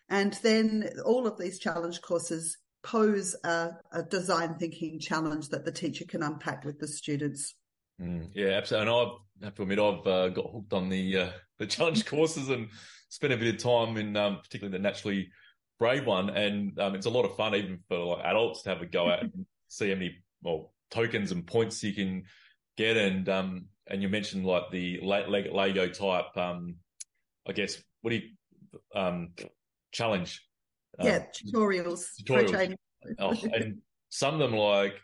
And 0.08 0.32
then 0.42 0.90
all 1.04 1.26
of 1.26 1.38
these 1.38 1.58
challenge 1.58 2.00
courses 2.00 2.56
pose 2.82 3.36
a, 3.44 3.70
a 3.92 4.02
design 4.02 4.54
thinking 4.58 4.98
challenge 4.98 5.48
that 5.48 5.64
the 5.64 5.72
teacher 5.72 6.04
can 6.06 6.22
unpack 6.22 6.64
with 6.64 6.78
the 6.78 6.88
students. 6.88 7.54
Mm, 8.00 8.30
yeah, 8.34 8.50
absolutely. 8.50 8.92
And 8.92 9.10
I 9.42 9.44
have 9.46 9.54
to 9.56 9.62
admit, 9.62 9.78
I've 9.78 10.06
uh, 10.06 10.28
got 10.28 10.50
hooked 10.52 10.72
on 10.72 10.88
the 10.88 11.18
uh, 11.18 11.30
the 11.58 11.66
challenge 11.66 12.06
courses 12.06 12.48
and 12.48 12.68
spent 13.08 13.32
a 13.32 13.36
bit 13.36 13.54
of 13.54 13.62
time 13.62 13.96
in 13.96 14.16
um, 14.16 14.38
particularly 14.42 14.76
the 14.76 14.82
naturally 14.82 15.30
brave 15.78 16.06
one, 16.06 16.30
and 16.30 16.78
um, 16.78 16.94
it's 16.94 17.06
a 17.06 17.10
lot 17.10 17.24
of 17.24 17.36
fun 17.36 17.54
even 17.54 17.80
for 17.88 17.98
like 17.98 18.24
adults 18.24 18.62
to 18.62 18.70
have 18.70 18.82
a 18.82 18.86
go 18.86 19.10
at 19.10 19.22
and 19.22 19.46
see 19.68 19.88
how 19.88 19.94
many 19.94 20.16
well 20.42 20.72
tokens 20.90 21.32
and 21.32 21.46
points 21.46 21.82
you 21.82 21.92
can 21.92 22.24
get. 22.76 22.96
And 22.96 23.28
um, 23.28 23.66
and 23.88 24.00
you 24.00 24.08
mentioned 24.08 24.46
like 24.46 24.70
the 24.70 25.00
Lego 25.02 25.88
type, 25.88 26.36
um, 26.36 26.76
I 27.48 27.52
guess 27.52 27.82
what 28.02 28.10
do 28.10 28.16
you 28.16 28.22
um 28.94 29.30
challenge? 29.92 30.42
Yeah, 31.02 31.16
um, 31.16 31.22
tutorials. 31.32 32.06
Tutorials. 32.22 32.74
Oh, 33.18 33.30
and 33.54 33.78
some 34.08 34.34
of 34.34 34.40
them 34.40 34.52
like 34.58 34.94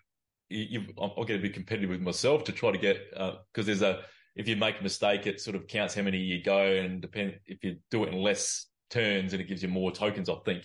you, 0.48 0.82
I'll 0.98 1.24
get 1.24 1.36
a 1.36 1.42
bit 1.42 1.54
competitive 1.54 1.90
with 1.90 2.00
myself 2.00 2.44
to 2.44 2.52
try 2.52 2.70
to 2.70 2.78
get 2.78 2.98
because 3.10 3.38
uh, 3.58 3.62
there's 3.62 3.82
a 3.82 4.02
if 4.36 4.48
you 4.48 4.56
make 4.56 4.80
a 4.80 4.82
mistake, 4.82 5.26
it 5.26 5.40
sort 5.40 5.54
of 5.54 5.66
counts 5.68 5.94
how 5.94 6.02
many 6.02 6.18
you 6.18 6.42
go, 6.42 6.60
and 6.60 7.00
depend 7.00 7.38
if 7.46 7.62
you 7.62 7.76
do 7.90 8.04
it 8.04 8.12
in 8.12 8.20
less 8.20 8.66
turns 8.90 9.32
and 9.32 9.40
it 9.40 9.48
gives 9.48 9.62
you 9.62 9.68
more 9.68 9.92
tokens, 9.92 10.28
I 10.28 10.34
think. 10.44 10.64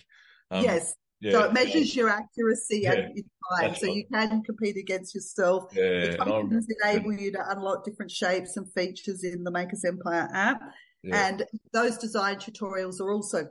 Um, 0.50 0.64
yes. 0.64 0.94
Yeah, 1.20 1.32
so 1.32 1.44
it 1.44 1.52
measures 1.52 1.94
your 1.94 2.08
accuracy 2.08 2.80
yeah, 2.84 2.92
and 2.92 3.14
your 3.14 3.24
time. 3.50 3.74
So 3.74 3.88
right. 3.88 3.96
you 3.96 4.04
can 4.10 4.42
compete 4.42 4.78
against 4.78 5.14
yourself. 5.14 5.70
Yeah, 5.74 6.06
the 6.06 6.16
tokens 6.16 6.66
enable 6.82 7.12
you 7.12 7.30
to 7.32 7.50
unlock 7.50 7.84
different 7.84 8.10
shapes 8.10 8.56
and 8.56 8.66
features 8.72 9.22
in 9.22 9.44
the 9.44 9.50
Makers 9.50 9.84
Empire 9.84 10.30
app. 10.32 10.62
Yeah. 11.02 11.28
And 11.28 11.46
those 11.74 11.98
design 11.98 12.36
tutorials 12.36 13.00
are 13.00 13.12
also 13.12 13.46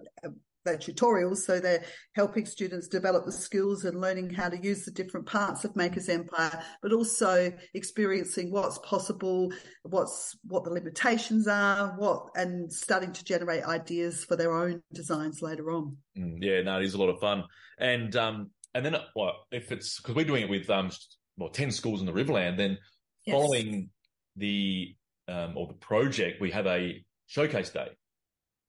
their 0.66 0.78
tutorials. 0.78 1.38
So 1.38 1.60
they're 1.60 1.84
helping 2.16 2.46
students 2.46 2.88
develop 2.88 3.26
the 3.26 3.32
skills 3.32 3.86
and 3.86 4.00
learning 4.00 4.32
how 4.32 4.50
to 4.50 4.58
use 4.58 4.86
the 4.86 4.92
different 4.92 5.26
parts 5.26 5.64
of 5.64 5.76
Maker's 5.76 6.10
Empire, 6.10 6.64
but 6.82 6.94
also 6.94 7.52
experiencing 7.74 8.52
what's 8.52 8.80
possible, 8.80 9.52
what's 9.84 10.38
what 10.46 10.64
the 10.64 10.72
limitations 10.72 11.48
are, 11.48 11.96
what 11.98 12.28
and 12.36 12.72
starting 12.72 13.12
to 13.14 13.24
generate 13.24 13.64
ideas 13.64 14.24
for 14.26 14.36
their 14.36 14.54
own 14.54 14.82
designs 14.94 15.42
later 15.42 15.72
on. 15.72 15.98
Mm, 16.18 16.38
yeah, 16.42 16.62
no, 16.62 16.80
it 16.80 16.86
is 16.86 16.94
a 16.94 16.98
lot 16.98 17.10
of 17.10 17.20
fun. 17.20 17.44
And 17.78 18.16
um 18.16 18.52
and 18.74 18.86
then 18.86 18.96
well, 19.16 19.48
if 19.52 19.72
it's 19.72 20.00
because 20.00 20.16
we're 20.16 20.26
doing 20.26 20.44
it 20.44 20.50
with 20.50 20.70
um 20.70 20.92
well 21.38 21.50
ten 21.50 21.72
schools 21.72 22.02
in 22.02 22.06
the 22.06 22.14
Riverland, 22.14 22.58
then 22.58 22.78
yes. 23.26 23.36
following 23.36 23.90
the 24.36 24.96
um 25.28 25.54
or 25.56 25.68
the 25.68 25.74
project, 25.74 26.42
we 26.42 26.52
have 26.52 26.68
a 26.68 27.04
showcase 27.28 27.70
day. 27.70 27.90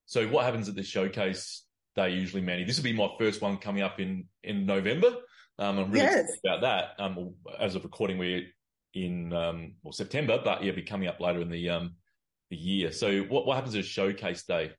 So 0.07 0.27
what 0.27 0.45
happens 0.45 0.69
at 0.69 0.75
the 0.75 0.83
showcase 0.83 1.65
they 2.01 2.15
usually 2.15 2.43
manage. 2.43 2.67
This 2.67 2.77
will 2.77 2.85
be 2.85 2.93
my 2.93 3.09
first 3.19 3.41
one 3.43 3.59
coming 3.59 3.83
up 3.83 4.01
in 4.01 4.27
in 4.43 4.67
November. 4.67 5.15
Um, 5.59 5.79
I'm 5.79 5.91
really 5.91 6.05
yes. 6.05 6.21
excited 6.21 6.41
about 6.45 6.61
that. 6.63 7.05
Um, 7.05 7.35
as 7.59 7.75
of 7.75 7.85
recording, 7.85 8.19
we're 8.19 8.47
in 8.95 9.33
um, 9.33 9.75
well 9.83 9.93
September, 9.93 10.41
but 10.43 10.65
yeah, 10.65 10.73
be 10.73 10.83
coming 10.83 11.09
up 11.09 11.21
later 11.21 11.41
in 11.41 11.51
the 11.51 11.69
um 11.71 11.95
the 12.51 12.57
year. 12.57 12.93
So 12.93 13.23
what 13.23 13.47
what 13.47 13.57
happens 13.57 13.77
at 13.77 13.85
showcase 13.85 14.45
day? 14.45 14.73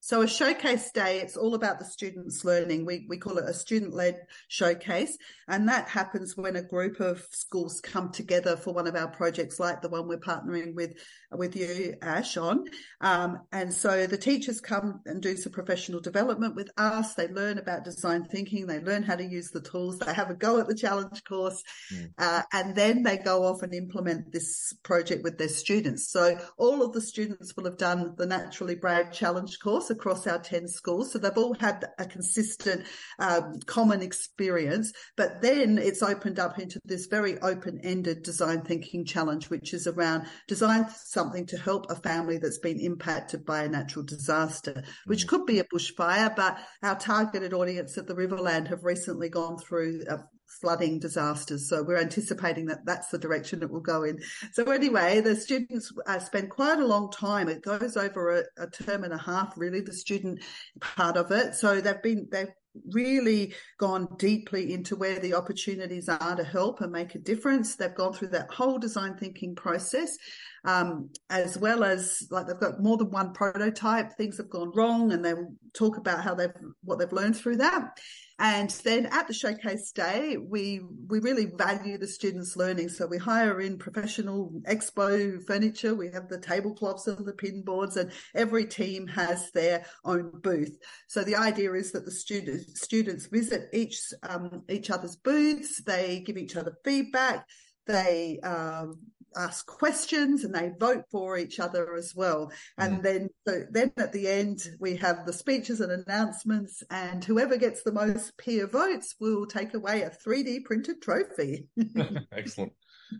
So 0.00 0.22
a 0.22 0.28
showcase 0.28 0.92
day, 0.92 1.18
it's 1.18 1.36
all 1.36 1.56
about 1.56 1.80
the 1.80 1.84
students 1.84 2.44
learning. 2.44 2.86
We, 2.86 3.06
we 3.08 3.18
call 3.18 3.38
it 3.38 3.48
a 3.48 3.52
student 3.52 3.92
led 3.92 4.20
showcase. 4.46 5.18
And 5.48 5.68
that 5.68 5.88
happens 5.88 6.36
when 6.36 6.54
a 6.54 6.62
group 6.62 7.00
of 7.00 7.26
schools 7.32 7.80
come 7.80 8.12
together 8.12 8.56
for 8.56 8.72
one 8.72 8.86
of 8.86 8.94
our 8.94 9.08
projects, 9.08 9.58
like 9.58 9.82
the 9.82 9.88
one 9.88 10.06
we're 10.06 10.18
partnering 10.18 10.76
with, 10.76 10.92
with 11.32 11.56
you, 11.56 11.94
Ash, 12.02 12.36
on. 12.36 12.64
Um, 13.00 13.40
and 13.52 13.72
so 13.72 14.06
the 14.06 14.16
teachers 14.16 14.60
come 14.60 15.00
and 15.06 15.22
do 15.22 15.36
some 15.36 15.52
professional 15.52 16.00
development 16.00 16.54
with 16.54 16.70
us. 16.76 17.14
They 17.14 17.28
learn 17.28 17.58
about 17.58 17.84
design 17.84 18.24
thinking. 18.24 18.66
They 18.66 18.80
learn 18.80 19.02
how 19.02 19.16
to 19.16 19.24
use 19.24 19.50
the 19.50 19.60
tools. 19.60 19.98
They 19.98 20.12
have 20.12 20.30
a 20.30 20.34
go 20.34 20.58
at 20.58 20.68
the 20.68 20.74
challenge 20.74 21.24
course. 21.24 21.62
Mm. 21.92 22.10
Uh, 22.18 22.42
and 22.52 22.74
then 22.74 23.02
they 23.02 23.18
go 23.18 23.44
off 23.44 23.62
and 23.62 23.74
implement 23.74 24.32
this 24.32 24.72
project 24.82 25.22
with 25.24 25.38
their 25.38 25.48
students. 25.48 26.10
So 26.10 26.38
all 26.56 26.82
of 26.82 26.92
the 26.92 27.00
students 27.00 27.56
will 27.56 27.64
have 27.64 27.78
done 27.78 28.14
the 28.16 28.26
Naturally 28.26 28.74
Brave 28.74 29.12
challenge 29.12 29.58
course 29.60 29.90
across 29.90 30.26
our 30.26 30.38
10 30.38 30.68
schools. 30.68 31.12
So 31.12 31.18
they've 31.18 31.36
all 31.36 31.54
had 31.54 31.84
a 31.98 32.06
consistent, 32.06 32.84
um, 33.18 33.60
common 33.66 34.02
experience, 34.02 34.92
but 35.16 35.42
then 35.42 35.78
it's 35.78 36.02
opened 36.02 36.38
up 36.38 36.58
into 36.58 36.80
this 36.84 37.06
very 37.06 37.38
open 37.40 37.80
ended 37.82 38.22
design 38.22 38.62
thinking 38.62 39.04
challenge, 39.04 39.50
which 39.50 39.74
is 39.74 39.86
around 39.86 40.26
design 40.46 40.86
something 40.88 41.25
to 41.46 41.58
help 41.58 41.90
a 41.90 41.96
family 41.96 42.38
that's 42.38 42.58
been 42.58 42.80
impacted 42.80 43.44
by 43.44 43.64
a 43.64 43.68
natural 43.68 44.04
disaster, 44.04 44.82
which 45.06 45.26
mm. 45.26 45.28
could 45.28 45.46
be 45.46 45.58
a 45.58 45.64
bushfire, 45.64 46.34
but 46.34 46.58
our 46.82 46.98
targeted 46.98 47.52
audience 47.52 47.98
at 47.98 48.06
the 48.06 48.14
Riverland 48.14 48.68
have 48.68 48.84
recently 48.84 49.28
gone 49.28 49.58
through 49.58 50.04
a 50.08 50.18
flooding 50.60 50.98
disasters. 50.98 51.68
So 51.68 51.82
we're 51.82 52.00
anticipating 52.00 52.66
that 52.66 52.84
that's 52.84 53.08
the 53.08 53.18
direction 53.18 53.62
it 53.62 53.70
will 53.70 53.80
go 53.80 54.04
in. 54.04 54.20
So 54.52 54.64
anyway, 54.64 55.20
the 55.20 55.36
students 55.36 55.92
uh, 56.06 56.18
spend 56.18 56.50
quite 56.50 56.78
a 56.78 56.86
long 56.86 57.10
time. 57.10 57.48
It 57.48 57.62
goes 57.62 57.96
over 57.96 58.38
a, 58.38 58.64
a 58.64 58.66
term 58.68 59.04
and 59.04 59.12
a 59.12 59.18
half, 59.18 59.54
really, 59.56 59.80
the 59.80 59.92
student 59.92 60.40
part 60.80 61.16
of 61.16 61.30
it. 61.30 61.54
So 61.54 61.80
they've 61.80 62.02
been, 62.02 62.28
they've 62.30 62.52
really 62.90 63.54
gone 63.78 64.08
deeply 64.18 64.72
into 64.72 64.96
where 64.96 65.18
the 65.18 65.34
opportunities 65.34 66.08
are 66.08 66.36
to 66.36 66.44
help 66.44 66.80
and 66.80 66.92
make 66.92 67.14
a 67.14 67.18
difference. 67.18 67.76
They've 67.76 67.94
gone 67.94 68.12
through 68.12 68.28
that 68.28 68.50
whole 68.50 68.78
design 68.78 69.16
thinking 69.16 69.54
process, 69.54 70.16
um, 70.64 71.10
as 71.30 71.58
well 71.58 71.84
as 71.84 72.26
like 72.30 72.46
they've 72.46 72.58
got 72.58 72.82
more 72.82 72.96
than 72.96 73.10
one 73.10 73.32
prototype. 73.32 74.12
Things 74.12 74.36
have 74.38 74.50
gone 74.50 74.72
wrong, 74.74 75.12
and 75.12 75.24
they 75.24 75.34
talk 75.74 75.96
about 75.96 76.22
how 76.22 76.34
they've 76.34 76.52
what 76.82 76.98
they've 76.98 77.12
learned 77.12 77.36
through 77.36 77.56
that. 77.56 77.98
And 78.38 78.68
then 78.84 79.06
at 79.06 79.26
the 79.26 79.32
showcase 79.32 79.92
day, 79.92 80.36
we 80.36 80.82
we 81.08 81.20
really 81.20 81.46
value 81.46 81.96
the 81.96 82.06
students' 82.06 82.54
learning. 82.54 82.90
So 82.90 83.06
we 83.06 83.16
hire 83.16 83.62
in 83.62 83.78
professional 83.78 84.60
expo 84.68 85.42
furniture. 85.46 85.94
We 85.94 86.10
have 86.10 86.28
the 86.28 86.38
tablecloths 86.38 87.06
and 87.06 87.24
the 87.24 87.32
pin 87.32 87.62
boards, 87.62 87.96
and 87.96 88.12
every 88.34 88.66
team 88.66 89.06
has 89.06 89.50
their 89.52 89.86
own 90.04 90.32
booth. 90.42 90.76
So 91.06 91.24
the 91.24 91.36
idea 91.36 91.72
is 91.72 91.92
that 91.92 92.04
the 92.04 92.10
students 92.10 92.82
students 92.82 93.26
visit 93.26 93.70
each 93.72 93.98
um, 94.22 94.64
each 94.68 94.90
other's 94.90 95.16
booths. 95.16 95.82
They 95.82 96.20
give 96.20 96.36
each 96.36 96.56
other 96.56 96.76
feedback. 96.84 97.46
They 97.86 98.38
um, 98.40 98.98
ask 99.36 99.66
questions 99.66 100.44
and 100.44 100.54
they 100.54 100.70
vote 100.78 101.04
for 101.10 101.38
each 101.38 101.60
other 101.60 101.94
as 101.94 102.14
well. 102.14 102.50
And 102.78 102.98
mm. 102.98 103.02
then, 103.02 103.28
so 103.46 103.62
then 103.70 103.92
at 103.96 104.12
the 104.12 104.28
end, 104.28 104.66
we 104.80 104.96
have 104.96 105.26
the 105.26 105.32
speeches 105.32 105.80
and 105.80 105.92
announcements 105.92 106.82
and 106.90 107.24
whoever 107.24 107.56
gets 107.56 107.82
the 107.82 107.92
most 107.92 108.36
peer 108.38 108.66
votes 108.66 109.14
will 109.20 109.46
take 109.46 109.74
away 109.74 110.02
a 110.02 110.10
3D 110.10 110.64
printed 110.64 111.02
trophy. 111.02 111.66
Excellent. 112.32 112.72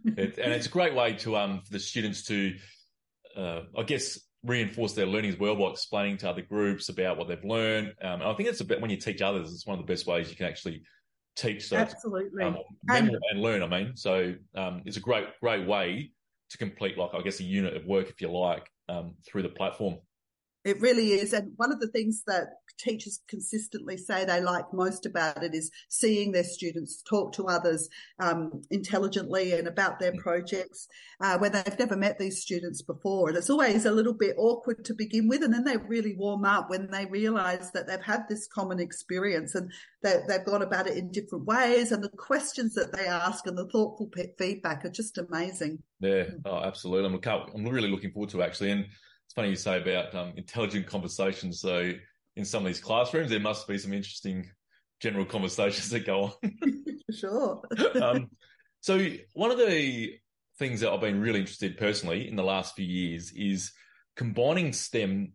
It, 0.05 0.39
and 0.39 0.53
it's 0.53 0.67
a 0.67 0.71
great 0.71 0.95
way 0.95 1.13
to, 1.15 1.37
um, 1.37 1.61
for 1.65 1.73
the 1.73 1.79
students 1.79 2.25
to, 2.25 2.55
uh, 3.37 3.61
I 3.77 3.83
guess, 3.83 4.19
reinforce 4.45 4.93
their 4.93 5.07
learning 5.07 5.33
as 5.33 5.39
well 5.39 5.57
by 5.57 5.67
explaining 5.67 6.19
to 6.19 6.31
other 6.31 6.43
groups 6.43 6.89
about 6.89 7.19
what 7.19 7.29
they've 7.29 7.45
learned. 7.45 7.89
Um, 8.01 8.21
and 8.21 8.25
I 8.25 8.35
think 8.35 8.49
it's 8.49 8.61
a 8.61 8.65
bit 8.65 8.81
when 8.81 8.91
you 8.91 8.97
teach 8.97 9.21
others, 9.21 9.53
it's 9.53 9.67
one 9.67 9.79
of 9.79 9.87
the 9.87 9.93
best 9.93 10.07
ways 10.07 10.31
you 10.31 10.37
can 10.37 10.47
actually 10.47 10.83
teach 11.37 11.69
so 11.69 11.77
absolutely. 11.77 12.43
um, 12.43 12.57
and, 12.89 13.11
and, 13.31 13.41
learn 13.41 13.63
i 13.63 13.67
mean. 13.67 13.97
So 13.97 14.35
um, 14.55 14.83
it's 14.85 14.97
a 14.97 15.01
great 15.01 15.27
great 15.41 15.67
way 15.67 16.11
to 16.49 16.59
complete 16.59 16.97
like 16.97 17.11
i 17.15 17.21
guess 17.23 17.41
a 17.41 17.45
unit 17.45 17.77
of 17.77 17.85
work 17.87 18.09
if 18.09 18.21
you 18.21 18.31
like 18.31 18.71
um, 18.89 19.15
through 19.27 19.43
the 19.43 19.49
platform 19.49 19.97
it 20.67 20.81
really 20.81 21.13
is. 21.13 21.33
And 21.33 21.53
one 21.57 21.73
of 21.73 21.79
the 21.79 21.87
things 21.87 22.25
that 22.27 22.49
teachers 22.77 23.21
consistently 23.29 23.97
say 23.97 24.25
they 24.25 24.41
like 24.41 24.73
most 24.73 25.07
about 25.07 25.45
it 25.45 25.55
is 25.55 25.71
seeing 25.89 26.33
their 26.33 26.45
students 26.45 27.03
talk 27.09 27.33
to 27.35 27.47
others 27.47 27.89
um, 28.19 28.51
intelligently 28.71 29.53
and 29.53 29.69
about 29.69 30.01
their 30.01 30.13
mm. 30.13 30.19
projects 30.19 30.89
uh, 31.21 31.39
when 31.39 31.53
they've 31.53 31.79
never 31.79 31.97
met 31.97 32.19
these 32.19 32.43
students 32.43 32.83
before. 32.83 33.29
And 33.29 33.39
it's 33.39 33.49
always 33.49 33.87
a 33.87 33.93
little 33.93 34.13
bit 34.13 34.35
awkward 34.37 34.85
to 34.87 34.95
begin 34.95 35.29
with. 35.29 35.45
And 35.45 35.55
then 35.55 35.63
they 35.63 35.77
really 35.77 36.17
warm 36.19 36.45
up 36.45 36.69
when 36.69 36.91
they 36.91 37.07
realize 37.07 37.71
that 37.71 37.87
they've 37.87 38.03
had 38.03 38.25
this 38.29 38.49
common 38.49 38.81
experience 38.81 39.55
and 39.55 39.71
they, 40.03 40.17
they've 40.27 40.45
gone 40.45 40.63
about 40.63 40.89
it 40.89 40.97
in 40.97 41.13
different 41.13 41.45
ways. 41.45 41.93
And 41.93 42.03
the 42.03 42.09
questions 42.09 42.75
that 42.75 42.93
they 42.93 43.07
ask 43.07 43.47
and 43.47 43.57
the 43.57 43.69
thoughtful 43.69 44.11
feedback 44.37 44.85
are 44.85 44.91
just 44.91 45.17
amazing. 45.17 45.79
Yeah, 46.01 46.25
oh, 46.45 46.65
absolutely. 46.65 47.07
I'm, 47.07 47.47
I'm 47.55 47.73
really 47.73 47.89
looking 47.89 48.11
forward 48.11 48.31
to 48.31 48.43
actually. 48.43 48.73
And 48.73 48.87
it's 49.27 49.35
funny 49.35 49.51
you 49.51 49.57
say 49.57 49.81
about 49.81 50.15
um, 50.15 50.33
intelligent 50.37 50.87
conversations. 50.87 51.61
So 51.61 51.93
in 52.37 52.45
some 52.45 52.63
of 52.63 52.67
these 52.67 52.81
classrooms, 52.81 53.31
there 53.31 53.41
must 53.41 53.67
be 53.67 53.79
some 53.79 53.93
interesting 53.93 54.51
general 55.01 55.25
conversations 55.25 55.91
that 55.91 56.07
go 56.07 56.25
on. 56.25 56.33
For 57.07 57.13
sure. 57.13 57.63
um, 58.03 58.31
so 58.81 59.09
one 59.35 59.51
of 59.51 59.59
the 59.59 60.15
things 60.59 60.81
that 60.81 60.91
I've 60.91 61.01
been 61.01 61.21
really 61.21 61.41
interested 61.41 61.77
personally 61.77 62.29
in 62.29 62.37
the 62.37 62.43
last 62.43 62.75
few 62.77 62.87
years 62.87 63.33
is 63.33 63.73
combining 64.17 64.73
STEM 64.73 65.33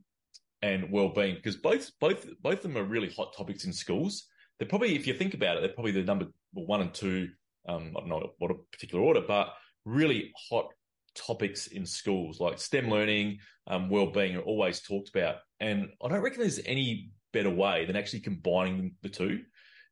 and 0.61 0.91
well-being 0.91 1.35
because 1.35 1.55
both 1.57 1.91
both 1.99 2.25
both 2.41 2.57
of 2.57 2.61
them 2.63 2.77
are 2.77 2.83
really 2.83 3.09
hot 3.09 3.35
topics 3.35 3.65
in 3.65 3.73
schools. 3.73 4.27
They're 4.57 4.67
probably, 4.67 4.95
if 4.95 5.07
you 5.07 5.13
think 5.13 5.33
about 5.33 5.57
it, 5.57 5.61
they're 5.61 5.73
probably 5.73 5.91
the 5.91 6.03
number 6.03 6.27
one 6.53 6.81
and 6.81 6.93
two. 6.93 7.29
Um, 7.67 7.93
I 7.95 8.01
don't 8.01 8.09
know 8.09 8.31
what 8.37 8.51
a 8.51 8.55
particular 8.71 9.03
order, 9.03 9.21
but 9.27 9.53
really 9.85 10.31
hot 10.49 10.67
topics 11.15 11.67
in 11.67 11.85
schools 11.85 12.39
like 12.39 12.59
STEM 12.59 12.89
learning, 12.89 13.39
um, 13.67 13.89
well-being 13.89 14.35
are 14.35 14.41
always 14.41 14.81
talked 14.81 15.09
about, 15.09 15.37
and 15.59 15.89
I 16.03 16.07
don't 16.07 16.21
reckon 16.21 16.41
there's 16.41 16.59
any 16.65 17.11
better 17.33 17.49
way 17.49 17.85
than 17.85 17.95
actually 17.95 18.21
combining 18.21 18.95
the 19.01 19.09
two. 19.09 19.41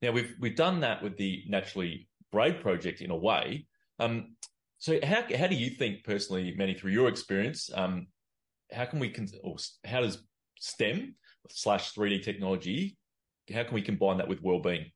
Now 0.02 0.12
we've 0.12 0.34
we've 0.40 0.56
done 0.56 0.82
that 0.82 1.04
with 1.04 1.18
the 1.18 1.44
Naturally 1.48 2.08
Brave 2.32 2.62
project 2.62 3.02
in 3.02 3.12
a 3.12 3.16
way. 3.16 3.68
Um, 4.00 4.36
so 4.78 5.00
how 5.04 5.24
how 5.38 5.48
do 5.48 5.56
you 5.56 5.72
think 5.72 6.04
personally, 6.04 6.54
Mandi, 6.58 6.74
through 6.74 6.92
your 6.92 7.10
experience, 7.10 7.70
um, 7.74 8.08
how 8.72 8.86
can 8.86 9.00
we 9.00 9.14
or 9.44 9.58
how 9.86 10.02
does 10.02 10.24
STEM 10.60 11.16
slash 11.50 11.94
3D 11.94 12.24
technology, 12.24 12.98
how 13.54 13.64
can 13.64 13.74
we 13.74 13.82
combine 13.82 14.18
that 14.18 14.28
with 14.28 14.42
well-being? 14.42 14.92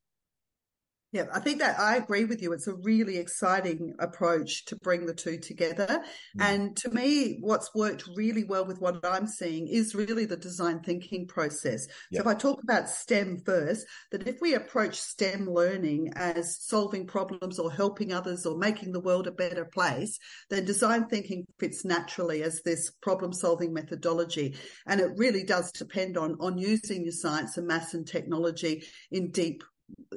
Yeah, 1.13 1.25
I 1.31 1.39
think 1.41 1.59
that 1.59 1.79
I 1.79 1.97
agree 1.97 2.25
with 2.25 2.41
you. 2.41 2.53
It's 2.53 2.65
a 2.65 2.73
really 2.73 3.17
exciting 3.17 3.93
approach 3.99 4.65
to 4.65 4.75
bring 4.77 5.05
the 5.05 5.13
two 5.13 5.37
together. 5.37 6.03
Mm. 6.35 6.41
And 6.41 6.77
to 6.77 6.89
me, 6.89 7.37
what's 7.39 7.69
worked 7.75 8.05
really 8.15 8.43
well 8.43 8.65
with 8.65 8.81
what 8.81 9.05
I'm 9.05 9.27
seeing 9.27 9.67
is 9.67 9.93
really 9.93 10.25
the 10.25 10.37
design 10.37 10.79
thinking 10.79 11.27
process. 11.27 11.85
So 12.11 12.21
if 12.21 12.25
I 12.25 12.33
talk 12.33 12.63
about 12.63 12.89
STEM 12.89 13.43
first, 13.45 13.85
that 14.11 14.27
if 14.27 14.41
we 14.41 14.55
approach 14.55 14.99
STEM 14.99 15.47
learning 15.47 16.13
as 16.15 16.57
solving 16.59 17.05
problems 17.05 17.59
or 17.59 17.71
helping 17.71 18.11
others 18.11 18.47
or 18.47 18.57
making 18.57 18.91
the 18.91 18.99
world 18.99 19.27
a 19.27 19.31
better 19.31 19.65
place, 19.65 20.17
then 20.49 20.65
design 20.65 21.05
thinking 21.05 21.45
fits 21.59 21.85
naturally 21.85 22.41
as 22.41 22.63
this 22.63 22.89
problem 23.03 23.33
solving 23.33 23.71
methodology. 23.71 24.55
And 24.87 24.99
it 24.99 25.11
really 25.15 25.43
does 25.43 25.71
depend 25.73 26.17
on, 26.17 26.37
on 26.39 26.57
using 26.57 27.03
your 27.03 27.11
science 27.11 27.55
and 27.57 27.67
maths 27.67 27.93
and 27.93 28.07
technology 28.07 28.83
in 29.11 29.29
deep 29.29 29.63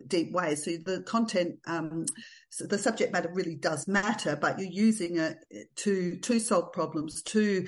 deep 0.06 0.32
ways. 0.32 0.64
So 0.64 0.73
the 0.85 1.02
content, 1.02 1.58
um, 1.66 2.06
so 2.50 2.66
the 2.66 2.78
subject 2.78 3.12
matter 3.12 3.30
really 3.32 3.56
does 3.56 3.88
matter, 3.88 4.37
but 4.37 4.58
you're 4.58 4.70
using 4.70 5.18
it 5.18 5.38
to 5.76 6.16
to 6.16 6.38
solve 6.38 6.73
problems, 6.73 7.23
to 7.25 7.66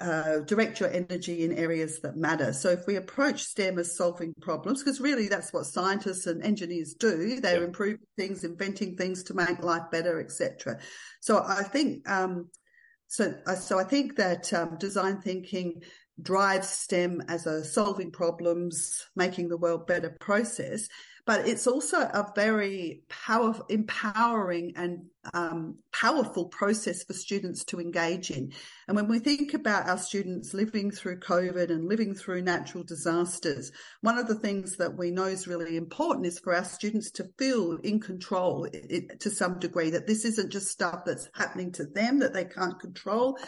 uh, 0.00 0.38
direct 0.40 0.78
your 0.78 0.90
energy 0.90 1.44
in 1.44 1.52
areas 1.52 2.00
that 2.00 2.16
matter. 2.16 2.52
So 2.52 2.70
if 2.70 2.86
we 2.86 2.96
approach 2.96 3.42
STEM 3.42 3.78
as 3.78 3.96
solving 3.96 4.32
problems, 4.40 4.82
because 4.82 5.00
really 5.00 5.28
that's 5.28 5.52
what 5.52 5.66
scientists 5.66 6.26
and 6.26 6.42
engineers 6.42 6.94
do, 6.94 7.40
they're 7.40 7.60
yeah. 7.60 7.66
improving 7.66 8.06
things, 8.16 8.44
inventing 8.44 8.96
things 8.96 9.24
to 9.24 9.34
make 9.34 9.62
life 9.62 9.90
better, 9.90 10.20
etc. 10.20 10.78
So 11.20 11.42
I 11.44 11.62
think. 11.62 12.08
Um, 12.08 12.48
so, 13.10 13.34
uh, 13.46 13.54
so 13.54 13.78
I 13.78 13.84
think 13.84 14.16
that 14.16 14.52
um, 14.52 14.76
design 14.78 15.22
thinking 15.22 15.82
drives 16.20 16.68
STEM 16.68 17.22
as 17.28 17.46
a 17.46 17.64
solving 17.64 18.10
problems, 18.10 19.06
making 19.16 19.48
the 19.48 19.56
world 19.56 19.86
better 19.86 20.14
process 20.20 20.88
but 21.28 21.46
it's 21.46 21.66
also 21.66 21.98
a 21.98 22.32
very 22.34 23.02
powerful, 23.10 23.66
empowering 23.68 24.72
and 24.76 25.04
um, 25.34 25.76
powerful 25.92 26.46
process 26.46 27.04
for 27.04 27.12
students 27.12 27.64
to 27.64 27.78
engage 27.78 28.30
in. 28.30 28.50
And 28.86 28.96
when 28.96 29.08
we 29.08 29.18
think 29.18 29.52
about 29.52 29.90
our 29.90 29.98
students 29.98 30.54
living 30.54 30.90
through 30.90 31.20
COVID 31.20 31.68
and 31.68 31.86
living 31.86 32.14
through 32.14 32.40
natural 32.40 32.82
disasters, 32.82 33.72
one 34.00 34.16
of 34.16 34.26
the 34.26 34.36
things 34.36 34.78
that 34.78 34.96
we 34.96 35.10
know 35.10 35.24
is 35.24 35.46
really 35.46 35.76
important 35.76 36.24
is 36.24 36.38
for 36.38 36.54
our 36.54 36.64
students 36.64 37.10
to 37.10 37.28
feel 37.36 37.76
in 37.82 38.00
control 38.00 38.66
it, 38.72 39.20
to 39.20 39.28
some 39.28 39.58
degree, 39.58 39.90
that 39.90 40.06
this 40.06 40.24
isn't 40.24 40.50
just 40.50 40.68
stuff 40.68 41.04
that's 41.04 41.28
happening 41.34 41.72
to 41.72 41.84
them 41.84 42.20
that 42.20 42.32
they 42.32 42.46
can't 42.46 42.80
control, 42.80 43.38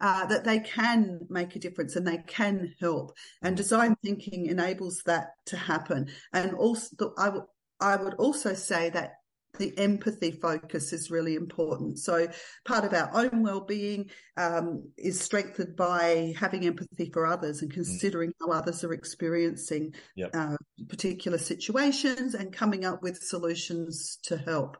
uh, 0.00 0.26
that 0.26 0.44
they 0.44 0.60
can 0.60 1.20
make 1.28 1.56
a 1.56 1.58
difference 1.58 1.96
and 1.96 2.06
they 2.06 2.18
can 2.26 2.74
help. 2.80 3.16
And 3.42 3.54
mm. 3.54 3.58
design 3.58 3.96
thinking 4.04 4.46
enables 4.46 5.02
that 5.06 5.30
to 5.46 5.56
happen. 5.56 6.08
And 6.32 6.54
also, 6.54 7.12
I 7.18 7.30
would 7.30 7.44
I 7.80 7.96
would 7.96 8.14
also 8.14 8.54
say 8.54 8.90
that 8.90 9.14
the 9.58 9.76
empathy 9.78 10.32
focus 10.32 10.92
is 10.92 11.10
really 11.10 11.34
important. 11.34 11.98
So 11.98 12.28
part 12.64 12.84
of 12.84 12.92
our 12.92 13.10
own 13.14 13.42
well-being 13.42 14.10
um, 14.36 14.90
is 14.96 15.20
strengthened 15.20 15.76
by 15.76 16.34
having 16.38 16.66
empathy 16.66 17.10
for 17.10 17.26
others 17.26 17.62
and 17.62 17.70
mm. 17.70 17.74
considering 17.74 18.30
mm. 18.30 18.34
how 18.40 18.52
others 18.52 18.84
are 18.84 18.92
experiencing 18.92 19.94
yep. 20.14 20.30
uh, 20.34 20.56
particular 20.88 21.38
situations 21.38 22.34
and 22.34 22.52
coming 22.52 22.84
up 22.84 23.02
with 23.02 23.22
solutions 23.22 24.18
to 24.24 24.36
help. 24.36 24.76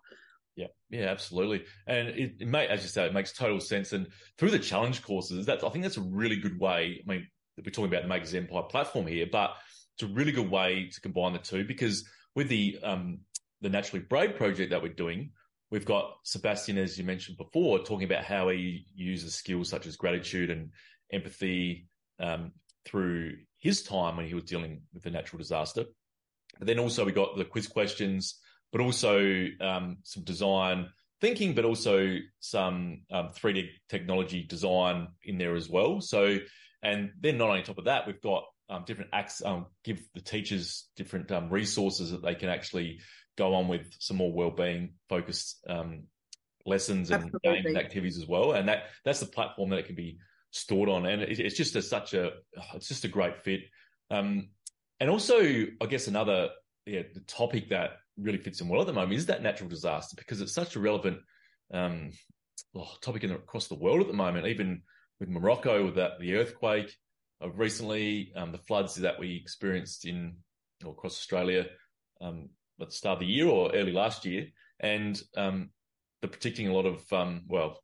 Yeah, 0.57 0.69
yeah, 0.89 1.07
absolutely. 1.11 1.65
And 1.87 2.09
it, 2.09 2.37
it 2.41 2.49
may, 2.49 2.67
as 2.67 2.83
you 2.83 2.89
say, 2.89 3.05
it 3.05 3.13
makes 3.13 3.33
total 3.33 3.61
sense. 3.61 3.93
And 3.93 4.09
through 4.39 4.51
the 4.51 4.59
challenge 4.59 5.03
courses, 5.03 5.45
that's 5.45 5.63
I 5.63 5.69
think 5.69 5.85
that's 5.85 5.99
a 5.99 6.03
really 6.03 6.37
good 6.37 6.59
way. 6.59 7.03
I 7.07 7.11
mean, 7.11 7.27
we're 7.59 7.71
talking 7.71 7.93
about 7.93 8.03
the 8.03 8.09
Makers 8.09 8.35
Empire 8.35 8.63
platform 8.63 9.07
here, 9.07 9.27
but 9.31 9.55
it's 9.95 10.11
a 10.11 10.15
really 10.15 10.33
good 10.33 10.51
way 10.51 10.89
to 10.93 11.01
combine 11.01 11.35
the 11.35 11.39
two 11.39 11.65
because 11.65 12.09
with 12.35 12.49
the 12.49 12.79
um, 12.83 13.21
the 13.61 13.69
Naturally 13.69 14.05
Brave 14.09 14.37
project 14.37 14.71
that 14.71 14.83
we're 14.83 14.93
doing, 14.93 15.31
we've 15.71 15.85
got 15.85 16.17
Sebastian, 16.25 16.79
as 16.79 16.99
you 16.99 17.05
mentioned 17.05 17.37
before, 17.37 17.79
talking 17.79 18.05
about 18.07 18.25
how 18.25 18.49
he 18.49 18.87
uses 18.95 19.35
skills 19.35 19.69
such 19.69 19.87
as 19.87 19.97
gratitude 19.97 20.51
and 20.51 20.71
empathy 21.13 21.87
um, 22.19 22.53
through 22.87 23.35
his 23.59 23.83
time 23.83 24.17
when 24.17 24.27
he 24.27 24.35
was 24.35 24.45
dealing 24.45 24.81
with 24.95 25.03
the 25.03 25.11
natural 25.11 25.39
disaster. 25.39 25.85
But 26.59 26.67
then 26.67 26.79
also 26.79 27.05
we 27.05 27.13
got 27.13 27.37
the 27.37 27.45
quiz 27.45 27.67
questions 27.67 28.39
but 28.73 28.81
also 28.81 29.47
um, 29.61 29.99
some 30.03 30.25
design 30.25 30.89
thinking, 31.21 31.55
but 31.55 31.65
also 31.65 32.17
some 32.41 33.03
um, 33.11 33.31
3D 33.31 33.69
technology 33.89 34.43
design 34.43 35.09
in 35.25 35.39
there 35.39 35.57
as 35.57 35.69
well. 35.69 36.01
So, 36.01 36.39
and 36.83 37.11
then 37.21 37.39
not 37.39 37.49
only 37.49 37.61
on 37.61 37.65
top 37.65 37.79
of 37.79 37.85
that, 37.85 38.07
we've 38.07 38.21
got 38.21 38.45
um, 38.69 38.85
different 38.87 39.11
acts, 39.13 39.43
um, 39.45 39.67
give 39.85 40.01
the 40.15 40.21
teachers 40.21 40.89
different 40.97 41.31
um, 41.33 41.49
resources 41.51 42.11
that 42.11 42.23
they 42.23 42.35
can 42.35 42.49
actually 42.49 43.01
go 43.37 43.55
on 43.55 43.69
with 43.69 43.87
some 43.99 44.17
more 44.17 44.33
well-being 44.33 44.95
focused 45.09 45.65
um, 45.69 46.05
lessons 46.65 47.11
and 47.11 47.25
Absolutely. 47.25 47.53
games 47.53 47.67
and 47.67 47.79
activities 47.79 48.19
as 48.19 48.27
well. 48.27 48.53
And 48.53 48.69
that 48.69 48.85
that's 49.05 49.21
the 49.21 49.27
platform 49.27 49.71
that 49.71 49.79
it 49.79 49.87
can 49.87 49.95
be 49.95 50.19
stored 50.51 50.89
on. 50.89 51.07
And 51.07 51.23
it, 51.23 51.39
it's 51.39 51.57
just 51.57 51.77
a, 51.77 51.83
such 51.83 52.15
a, 52.15 52.31
it's 52.75 52.89
just 52.89 53.05
a 53.05 53.09
great 53.09 53.43
fit. 53.45 53.61
and 54.11 54.49
also, 55.01 55.41
I 55.41 55.87
guess 55.89 56.09
another, 56.09 56.51
yeah, 56.87 57.03
the 57.15 57.21
topic 57.21 57.71
that 57.71 57.91
really 58.19 58.39
fits 58.39 58.61
in 58.61 58.69
well 58.69 58.81
at 58.81 58.87
the 58.87 58.93
moment 58.93 59.15
is 59.15 59.27
that 59.27 59.43
natural 59.43 59.69
disaster 59.69 60.15
because 60.17 60.41
it's 60.41 60.55
such 60.55 60.77
a 60.77 60.81
relevant 60.81 61.19
um, 61.73 62.11
oh, 62.75 62.91
topic 63.01 63.25
in, 63.25 63.33
across 63.33 63.69
the 63.69 63.75
world 63.75 64.01
at 64.01 64.07
the 64.07 64.13
moment. 64.13 64.47
Even 64.47 64.83
with 65.21 65.29
Morocco, 65.29 65.85
with 65.85 65.97
that 65.97 66.19
the 66.21 66.35
earthquake 66.35 66.95
uh, 67.43 67.51
recently, 67.51 68.33
um, 68.37 68.53
the 68.53 68.59
floods 68.59 68.95
that 68.97 69.19
we 69.19 69.37
experienced 69.37 70.07
in 70.07 70.37
or 70.85 70.93
across 70.93 71.17
Australia 71.17 71.67
um, 72.21 72.49
at 72.81 72.89
the 72.89 72.95
start 72.95 73.15
of 73.15 73.21
the 73.21 73.27
year 73.27 73.47
or 73.47 73.75
early 73.75 73.93
last 73.93 74.25
year, 74.25 74.47
and 74.81 75.21
um, 75.37 75.71
the 76.23 76.29
predicting 76.29 76.69
a 76.69 76.73
lot 76.73 76.87
of 76.87 77.13
um, 77.13 77.43
well, 77.49 77.81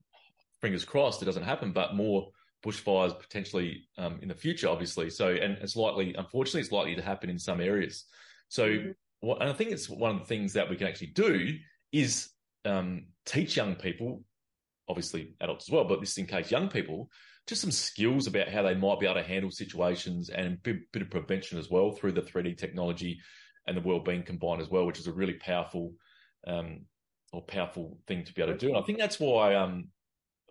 fingers 0.60 0.84
crossed 0.84 1.22
it 1.22 1.26
doesn't 1.26 1.42
happen, 1.42 1.72
but 1.72 1.94
more 1.94 2.30
bushfires 2.64 3.18
potentially 3.18 3.88
um, 3.98 4.20
in 4.22 4.28
the 4.28 4.34
future, 4.34 4.68
obviously. 4.68 5.10
So, 5.10 5.28
and 5.28 5.58
it's 5.60 5.76
likely, 5.76 6.14
unfortunately, 6.14 6.60
it's 6.60 6.72
likely 6.72 6.94
to 6.94 7.02
happen 7.02 7.28
in 7.28 7.38
some 7.38 7.60
areas. 7.60 8.04
So, 8.48 8.76
mm-hmm 9.22 9.40
and 9.40 9.50
I 9.50 9.52
think 9.52 9.70
it's 9.70 9.88
one 9.88 10.10
of 10.12 10.18
the 10.18 10.26
things 10.26 10.52
that 10.54 10.68
we 10.68 10.76
can 10.76 10.88
actually 10.88 11.08
do 11.08 11.56
is 11.92 12.28
um, 12.64 13.06
teach 13.24 13.56
young 13.56 13.74
people, 13.74 14.22
obviously 14.88 15.34
adults 15.40 15.68
as 15.68 15.72
well, 15.72 15.84
but 15.84 16.00
this 16.00 16.18
in 16.18 16.26
case 16.26 16.50
young 16.50 16.68
people, 16.68 17.08
just 17.46 17.60
some 17.60 17.70
skills 17.70 18.26
about 18.26 18.48
how 18.48 18.62
they 18.62 18.74
might 18.74 19.00
be 19.00 19.06
able 19.06 19.20
to 19.20 19.26
handle 19.26 19.50
situations 19.50 20.28
and 20.28 20.46
a 20.46 20.56
bit, 20.62 20.92
bit 20.92 21.02
of 21.02 21.10
prevention 21.10 21.58
as 21.58 21.70
well 21.70 21.90
through 21.90 22.12
the 22.12 22.22
3D 22.22 22.56
technology 22.56 23.20
and 23.66 23.76
the 23.76 23.80
well-being 23.80 24.22
combined 24.22 24.60
as 24.60 24.70
well, 24.70 24.86
which 24.86 24.98
is 24.98 25.06
a 25.06 25.12
really 25.12 25.34
powerful 25.34 25.92
um, 26.46 26.80
or 27.32 27.42
powerful 27.42 27.98
thing 28.06 28.24
to 28.24 28.32
be 28.32 28.42
able 28.42 28.52
to 28.52 28.58
do. 28.58 28.68
And 28.68 28.76
I 28.76 28.82
think 28.82 28.98
that's 28.98 29.20
why 29.20 29.54
um, 29.54 29.88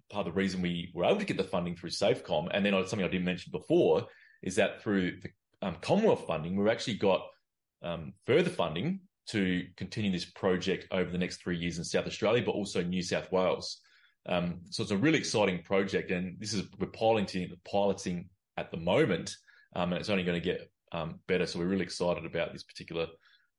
part 0.10 0.28
of 0.28 0.34
the 0.34 0.38
reason 0.38 0.62
we 0.62 0.92
were 0.94 1.06
able 1.06 1.20
to 1.20 1.26
get 1.26 1.38
the 1.38 1.44
funding 1.44 1.76
through 1.76 1.90
SAFECOM, 1.92 2.50
and 2.52 2.66
then 2.66 2.74
something 2.88 3.06
I 3.06 3.10
didn't 3.10 3.26
mention 3.26 3.52
before 3.52 4.08
is 4.44 4.56
that 4.56 4.82
through 4.82 5.20
the 5.22 5.30
um, 5.62 5.78
Commonwealth 5.82 6.26
funding, 6.28 6.56
we've 6.56 6.68
actually 6.72 6.96
got 6.96 7.22
um, 7.84 8.14
further 8.26 8.50
funding 8.50 9.02
to 9.28 9.66
continue 9.78 10.12
this 10.12 10.26
project 10.26 10.88
over 10.92 11.10
the 11.10 11.18
next 11.18 11.42
three 11.42 11.58
years 11.58 11.78
in 11.78 11.84
South 11.84 12.06
Australia, 12.06 12.44
but 12.46 12.52
also 12.52 12.84
New 12.84 13.02
South 13.02 13.32
Wales. 13.32 13.80
Um, 14.28 14.62
so 14.70 14.84
it's 14.84 14.92
a 14.92 14.98
really 14.98 15.18
exciting 15.18 15.64
project, 15.64 16.12
and 16.12 16.40
this 16.40 16.54
is 16.54 16.64
we're 16.80 16.88
piloting 16.88 17.52
piloting 17.66 18.30
at 18.58 18.72
the 18.72 18.78
moment, 18.78 19.36
um, 19.76 19.92
and 19.92 20.00
it's 20.00 20.10
only 20.10 20.24
going 20.24 20.40
to 20.40 20.46
get 20.46 20.70
um, 20.92 21.20
better. 21.28 21.46
So 21.46 21.60
we're 21.60 21.66
really 21.66 21.84
excited 21.84 22.26
about 22.26 22.54
this 22.54 22.64
particular 22.64 23.08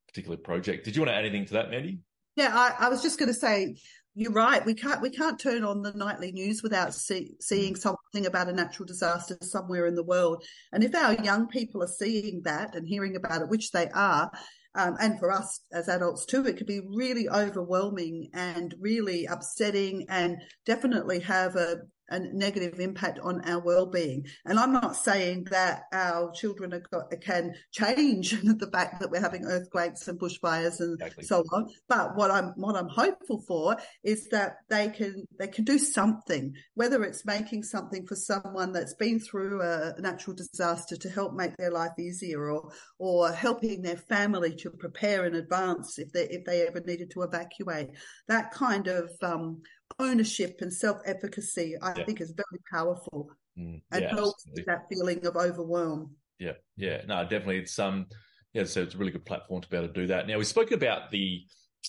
particular 0.07 0.37
project. 0.37 0.85
Did 0.85 0.95
you 0.95 1.03
want 1.03 1.11
to 1.11 1.17
add 1.17 1.25
anything 1.25 1.47
to 1.47 1.55
that, 1.55 1.71
Mandi? 1.71 1.99
Yeah, 2.37 2.51
I, 2.53 2.87
I 2.87 2.89
was 2.89 3.03
just 3.03 3.19
going 3.19 3.29
to 3.29 3.35
say 3.35 3.77
you're 4.15 4.33
right. 4.33 4.65
We 4.65 4.75
can't 4.75 5.01
we 5.01 5.11
can't 5.11 5.39
turn 5.39 5.65
on 5.65 5.83
the 5.83 5.93
nightly 5.93 6.33
news 6.33 6.63
without 6.63 6.95
see, 6.95 7.35
seeing 7.41 7.75
mm. 7.75 7.79
something 7.79 8.27
about 8.27 8.49
a 8.49 8.53
natural 8.53 8.87
disaster 8.87 9.39
somewhere 9.41 9.87
in 9.87 9.95
the 9.95 10.05
world. 10.05 10.45
And 10.73 10.85
if 10.85 10.95
our 10.95 11.15
young 11.15 11.49
people 11.49 11.83
are 11.83 11.89
seeing 11.89 12.43
that 12.45 12.75
and 12.75 12.87
hearing 12.87 13.17
about 13.17 13.43
it, 13.43 13.49
which 13.49 13.71
they 13.71 13.89
are, 13.89 14.31
um, 14.75 14.97
and 15.01 15.19
for 15.19 15.31
us 15.31 15.61
as 15.73 15.89
adults 15.89 16.27
too, 16.27 16.47
it 16.47 16.57
could 16.57 16.67
be 16.67 16.81
really 16.81 17.29
overwhelming 17.29 18.29
and 18.35 18.75
really 18.79 19.27
upsetting 19.27 20.07
and 20.09 20.37
definitely 20.65 21.21
have 21.21 21.57
a, 21.57 21.77
a 22.11 22.19
negative 22.19 22.79
impact 22.81 23.19
on 23.21 23.41
our 23.49 23.61
well-being. 23.61 24.27
And 24.45 24.59
I'm 24.59 24.73
not 24.73 24.97
saying 24.97 25.45
that 25.51 25.85
our 25.93 26.33
children 26.33 26.83
got, 26.91 27.11
can 27.21 27.55
change 27.71 28.31
the 28.43 28.71
fact 28.73 29.01
that 29.01 29.11
we're 29.11 29.21
having 29.21 29.45
earthquakes 29.45 30.09
and 30.09 30.19
bushfires 30.19 30.81
and 30.81 31.01
exactly. 31.01 31.25
so 31.25 31.45
on. 31.53 31.69
But 31.89 32.17
what 32.17 32.31
I'm 32.31 32.53
what 32.57 32.77
I'm 32.77 32.89
hopeful 32.89 33.43
for 33.47 33.77
is 34.05 34.29
that 34.29 34.57
they 34.69 34.89
can 34.89 35.27
they 35.39 35.49
can 35.49 35.65
do 35.65 35.79
something, 35.79 36.55
whether 36.75 37.03
it's 37.05 37.25
making 37.25 37.63
something 37.63 38.07
for 38.07 38.17
someone 38.17 38.73
that's 38.73 38.95
been 38.95 39.21
through 39.21 39.63
a 39.63 39.95
natural 39.99 40.37
disaster 40.37 40.97
to 40.97 41.09
help 41.09 41.35
make 41.35 41.57
their 41.57 41.71
life 41.71 41.99
easier, 41.99 42.51
or 42.51 42.73
or 42.99 43.33
helping 43.33 43.83
their 43.83 43.97
family 43.97 44.55
to 44.57 44.71
prepare 44.71 45.25
in 45.27 45.35
advance 45.35 45.99
if 45.99 46.13
they 46.13 46.29
if 46.29 46.45
they 46.45 46.67
ever 46.67 46.81
needed 46.81 47.11
to 47.13 47.23
evacuate. 47.23 47.89
That 48.29 48.51
kind 48.53 48.87
of 48.89 49.11
um, 49.23 49.63
ownership 49.99 50.59
and 50.61 50.73
self-efficacy, 50.73 51.77
I 51.81 51.95
yeah. 51.97 52.05
think 52.05 52.21
is 52.21 52.33
very 52.33 52.61
powerful 52.71 53.31
mm, 53.59 53.81
and 53.91 54.03
yeah, 54.03 54.15
helps 54.15 54.45
that 54.67 54.87
feeling 54.91 55.25
of 55.27 55.37
overwhelm. 55.37 56.15
Yeah, 56.39 56.53
yeah, 56.77 57.03
no, 57.07 57.23
definitely. 57.23 57.59
It's 57.59 57.79
um, 57.79 58.07
yeah, 58.53 58.65
so 58.65 58.83
it's 58.83 58.95
a 58.95 58.99
really 58.99 59.13
good 59.13 59.25
platform 59.25 59.63
to 59.63 59.69
be 59.69 59.77
able 59.77 59.89
to 59.89 59.93
do 59.95 60.07
that. 60.09 60.27
Now 60.27 60.39
we 60.39 60.45
spoke 60.45 60.73
about 60.73 61.11
the 61.11 61.43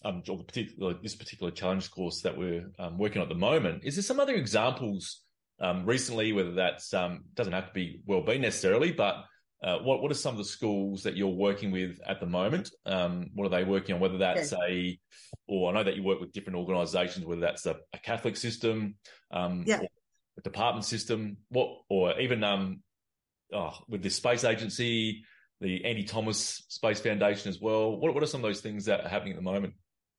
um, 0.05 0.23
the 0.25 0.35
particular 0.35 0.95
this 1.01 1.15
particular 1.15 1.51
challenge 1.51 1.91
course 1.91 2.21
that 2.21 2.37
we're 2.37 2.69
um, 2.79 2.97
working 2.97 3.21
on 3.21 3.23
at 3.23 3.29
the 3.29 3.39
moment. 3.39 3.83
Is 3.83 3.95
there 3.95 4.03
some 4.03 4.19
other 4.19 4.35
examples 4.35 5.21
um, 5.61 5.85
recently, 5.85 6.33
whether 6.33 6.53
that's 6.53 6.93
um, 6.93 7.23
doesn't 7.35 7.53
have 7.53 7.67
to 7.67 7.73
be 7.73 8.01
well-being 8.05 8.41
necessarily, 8.41 8.91
but 8.91 9.23
uh, 9.63 9.77
what 9.79 10.01
what 10.01 10.11
are 10.11 10.15
some 10.15 10.33
of 10.33 10.37
the 10.37 10.43
schools 10.43 11.03
that 11.03 11.15
you're 11.15 11.27
working 11.29 11.71
with 11.71 11.99
at 12.05 12.19
the 12.19 12.25
moment? 12.25 12.69
Um, 12.85 13.29
what 13.33 13.45
are 13.45 13.49
they 13.49 13.63
working 13.63 13.95
on? 13.95 14.01
Whether 14.01 14.17
that's 14.17 14.51
a, 14.51 14.99
or 15.47 15.69
I 15.69 15.73
know 15.73 15.83
that 15.83 15.95
you 15.95 16.03
work 16.03 16.19
with 16.19 16.33
different 16.33 16.59
organisations, 16.59 17.25
whether 17.25 17.41
that's 17.41 17.65
a, 17.65 17.77
a 17.93 17.97
Catholic 17.97 18.35
system, 18.35 18.95
um, 19.31 19.63
yeah. 19.65 19.79
a 20.37 20.41
department 20.41 20.83
system, 20.83 21.37
what, 21.47 21.69
or 21.89 22.19
even 22.19 22.43
um, 22.43 22.81
oh, 23.53 23.77
with 23.87 24.03
the 24.03 24.09
space 24.09 24.43
agency, 24.43 25.23
the 25.61 25.85
Andy 25.85 26.03
Thomas 26.03 26.65
Space 26.67 26.99
Foundation 26.99 27.47
as 27.47 27.61
well. 27.61 27.97
What 27.97 28.13
what 28.13 28.21
are 28.21 28.27
some 28.27 28.41
of 28.41 28.49
those 28.49 28.59
things 28.59 28.85
that 28.85 29.05
are 29.05 29.09
happening 29.09 29.31
at 29.31 29.37
the 29.37 29.43
moment? 29.43 29.75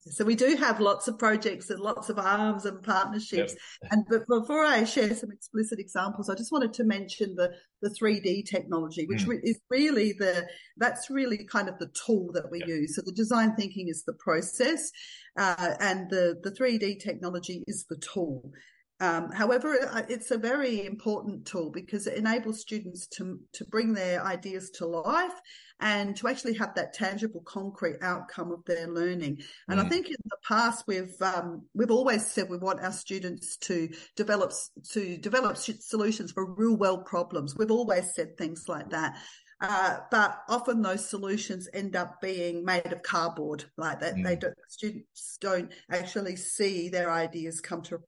So 0.07 0.23
we 0.23 0.35
do 0.35 0.55
have 0.57 0.79
lots 0.79 1.07
of 1.07 1.17
projects 1.17 1.71
and 1.71 1.79
lots 1.79 2.09
of 2.09 2.19
arms 2.19 2.65
and 2.65 2.81
partnerships. 2.83 3.55
Yep. 3.81 3.91
And 3.91 4.05
but 4.07 4.27
before 4.27 4.63
I 4.63 4.83
share 4.83 5.15
some 5.15 5.31
explicit 5.31 5.79
examples, 5.79 6.29
I 6.29 6.35
just 6.35 6.51
wanted 6.51 6.73
to 6.73 6.83
mention 6.83 7.35
the 7.35 7.51
the 7.81 7.89
3D 7.89 8.45
technology, 8.45 9.07
which 9.07 9.25
mm. 9.25 9.39
is 9.43 9.59
really 9.69 10.13
the 10.13 10.47
that's 10.77 11.09
really 11.09 11.45
kind 11.45 11.67
of 11.67 11.79
the 11.79 11.89
tool 12.05 12.31
that 12.33 12.51
we 12.51 12.59
yep. 12.59 12.67
use. 12.67 12.95
So 12.95 13.01
the 13.03 13.11
design 13.11 13.55
thinking 13.55 13.87
is 13.87 14.03
the 14.03 14.13
process, 14.13 14.91
uh, 15.37 15.73
and 15.79 16.09
the 16.11 16.39
the 16.43 16.51
3D 16.51 16.99
technology 17.03 17.63
is 17.67 17.85
the 17.89 17.97
tool. 17.97 18.51
Um, 19.01 19.29
however, 19.31 19.77
uh, 19.91 20.03
it's 20.07 20.31
a 20.31 20.37
very 20.37 20.85
important 20.85 21.45
tool 21.45 21.69
because 21.69 22.07
it 22.07 22.17
enables 22.17 22.61
students 22.61 23.07
to, 23.07 23.39
to 23.53 23.65
bring 23.65 23.93
their 23.93 24.23
ideas 24.23 24.69
to 24.75 24.85
life 24.85 25.33
and 25.81 26.15
to 26.15 26.29
actually 26.29 26.53
have 26.53 26.73
that 26.75 26.93
tangible, 26.93 27.41
concrete 27.41 27.97
outcome 28.01 28.51
of 28.51 28.63
their 28.65 28.87
learning. 28.87 29.41
And 29.67 29.79
mm. 29.79 29.85
I 29.85 29.89
think 29.89 30.07
in 30.07 30.15
the 30.23 30.37
past 30.47 30.85
we've 30.87 31.21
um, 31.21 31.63
we've 31.73 31.91
always 31.91 32.25
said 32.25 32.49
we 32.49 32.57
want 32.57 32.79
our 32.79 32.93
students 32.93 33.57
to 33.57 33.89
develop 34.15 34.53
to 34.91 35.17
develop 35.17 35.57
solutions 35.57 36.31
for 36.31 36.53
real 36.53 36.77
world 36.77 37.05
problems. 37.05 37.55
We've 37.57 37.71
always 37.71 38.13
said 38.13 38.37
things 38.37 38.65
like 38.69 38.89
that. 38.91 39.17
Uh, 39.67 39.97
but 40.11 40.43
often 40.47 40.81
those 40.81 41.07
solutions 41.07 41.67
end 41.73 41.95
up 41.95 42.21
being 42.21 42.63
made 42.63 42.91
of 42.91 43.01
cardboard, 43.01 43.65
like 43.77 43.99
that. 43.99 44.15
Mm. 44.15 44.23
They 44.23 44.35
don't, 44.35 44.53
students 44.67 45.37
don't 45.41 45.71
actually 45.89 46.35
see 46.35 46.89
their 46.89 47.11
ideas 47.11 47.61
come 47.61 47.81
to 47.83 47.99